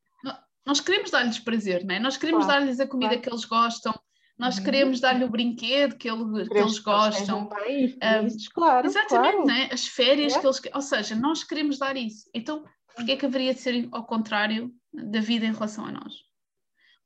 nós 0.65 0.79
queremos 0.79 1.09
dar-lhes 1.09 1.39
prazer, 1.39 1.85
não 1.85 1.95
é? 1.95 1.99
Nós 1.99 2.17
queremos 2.17 2.45
claro, 2.45 2.61
dar-lhes 2.61 2.79
a 2.79 2.87
comida 2.87 3.11
claro. 3.11 3.21
que 3.21 3.29
eles 3.29 3.45
gostam, 3.45 3.93
nós 4.37 4.57
uhum. 4.57 4.63
queremos 4.63 4.99
dar-lhe 4.99 5.23
o 5.23 5.29
brinquedo 5.29 5.95
que, 5.95 6.09
ele, 6.09 6.47
que 6.47 6.57
eles 6.57 6.79
gostam. 6.79 7.47
Bem, 7.47 7.95
um, 7.95 8.27
claro, 8.53 8.87
exatamente, 8.87 9.33
claro. 9.33 9.45
Né? 9.45 9.69
as 9.71 9.87
férias 9.87 10.35
é. 10.35 10.39
que 10.39 10.47
eles. 10.47 10.61
Ou 10.73 10.81
seja, 10.81 11.15
nós 11.15 11.43
queremos 11.43 11.77
dar 11.77 11.95
isso. 11.95 12.27
Então, 12.33 12.65
porquê 12.95 13.11
é 13.11 13.15
que 13.15 13.25
haveria 13.25 13.53
de 13.53 13.59
ser 13.59 13.87
ao 13.91 14.03
contrário 14.03 14.73
da 14.93 15.19
vida 15.19 15.45
em 15.45 15.53
relação 15.53 15.85
a 15.85 15.91
nós? 15.91 16.15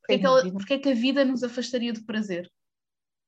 Porquê, 0.02 0.14
é 0.14 0.18
que, 0.20 0.26
ela, 0.26 0.52
porquê 0.52 0.74
é 0.76 0.80
que 0.80 0.90
a 0.90 0.94
vida 0.94 1.26
nos 1.26 1.44
afastaria 1.44 1.94
do 1.94 2.06
prazer? 2.06 2.52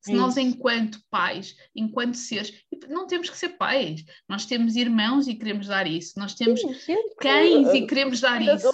Se 0.01 0.13
nós, 0.13 0.37
enquanto 0.37 1.01
pais, 1.09 1.55
enquanto 1.75 2.15
seres, 2.15 2.53
não 2.87 3.07
temos 3.07 3.29
que 3.29 3.37
ser 3.37 3.49
pais, 3.57 4.05
nós 4.29 4.45
temos 4.45 4.75
irmãos 4.75 5.27
e 5.27 5.35
queremos 5.35 5.67
dar 5.67 5.87
isso, 5.87 6.17
nós 6.17 6.33
temos 6.35 6.61
Sim, 6.61 6.95
cães 7.19 7.73
e 7.73 7.85
queremos 7.85 8.21
dar 8.21 8.41
isso. 8.41 8.71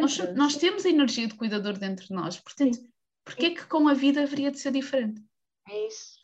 Nós, 0.00 0.18
nós, 0.36 0.56
temos 0.56 0.84
a 0.84 0.90
energia 0.90 1.26
de 1.26 1.34
cuidador 1.34 1.78
dentro 1.78 2.06
de 2.06 2.12
nós, 2.12 2.38
portanto, 2.38 2.76
Sim 2.76 2.90
Porquê 3.24 3.50
que 3.50 3.66
com 3.66 3.86
a 3.88 3.94
vida 3.94 4.22
haveria 4.22 4.50
de 4.50 4.58
ser 4.58 4.72
diferente? 4.72 5.22
É 5.68 5.86
isso. 5.86 6.18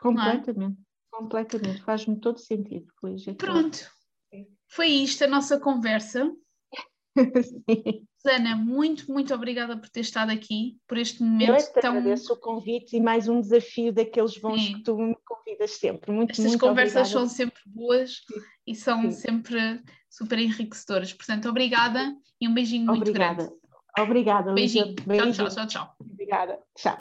Completamente. 0.00 0.78
É? 0.80 1.16
Completamente. 1.16 1.82
Faz-me 1.82 2.18
todo 2.18 2.38
sentido. 2.38 2.86
Pronto. 3.36 3.90
Foi 4.68 4.86
isto 4.86 5.24
a 5.24 5.28
nossa 5.28 5.60
conversa. 5.60 6.32
Susana, 8.20 8.56
muito, 8.56 9.10
muito 9.10 9.34
obrigada 9.34 9.76
por 9.76 9.88
ter 9.88 10.00
estado 10.00 10.30
aqui, 10.30 10.76
por 10.86 10.98
este 10.98 11.22
momento 11.22 11.48
Eu 11.48 11.54
é 11.54 11.62
tão... 11.80 11.98
agradeço 11.98 12.32
o 12.32 12.36
convite 12.36 12.96
e 12.96 13.00
mais 13.00 13.28
um 13.28 13.40
desafio 13.40 13.92
daqueles 13.92 14.36
bons 14.38 14.60
Sim. 14.62 14.74
que 14.74 14.82
tu 14.82 14.96
me 14.98 15.16
convidas 15.24 15.70
sempre. 15.72 16.12
Muito, 16.12 16.30
Estas 16.32 16.46
muito 16.46 16.60
conversas 16.60 17.08
obrigada. 17.08 17.26
são 17.26 17.28
sempre 17.28 17.60
boas 17.66 18.10
Sim. 18.10 18.40
e 18.66 18.74
são 18.74 19.02
Sim. 19.02 19.10
sempre 19.12 19.80
super 20.10 20.38
enriquecedoras. 20.38 21.12
Portanto, 21.12 21.48
obrigada 21.48 22.14
e 22.40 22.48
um 22.48 22.54
beijinho 22.54 22.90
obrigada. 22.92 23.42
muito 23.42 23.46
grande. 23.46 23.66
Obrigada, 23.98 24.52
Beijinho. 24.52 24.94
Beijinho. 25.06 25.32
Tchau, 25.32 25.48
tchau, 25.48 25.66
tchau, 25.66 25.66
tchau. 25.66 25.96
Obrigada. 26.00 26.58
Tchau. 26.76 26.98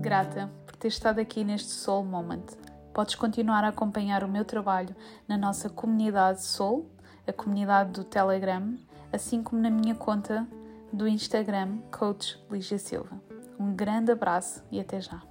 Grata 0.00 0.48
por 0.66 0.74
ter 0.76 0.88
estado 0.88 1.20
aqui 1.20 1.44
neste 1.44 1.70
Soul 1.70 2.04
Moment. 2.04 2.71
Podes 2.92 3.14
continuar 3.14 3.64
a 3.64 3.68
acompanhar 3.68 4.22
o 4.22 4.28
meu 4.28 4.44
trabalho 4.44 4.94
na 5.26 5.38
nossa 5.38 5.70
comunidade 5.70 6.42
Soul, 6.42 6.90
a 7.26 7.32
comunidade 7.32 7.92
do 7.92 8.04
Telegram, 8.04 8.76
assim 9.12 9.42
como 9.42 9.62
na 9.62 9.70
minha 9.70 9.94
conta 9.94 10.46
do 10.92 11.08
Instagram, 11.08 11.78
Coach 11.90 12.38
Lígia 12.50 12.78
Silva. 12.78 13.20
Um 13.58 13.74
grande 13.74 14.12
abraço 14.12 14.62
e 14.70 14.78
até 14.78 15.00
já! 15.00 15.22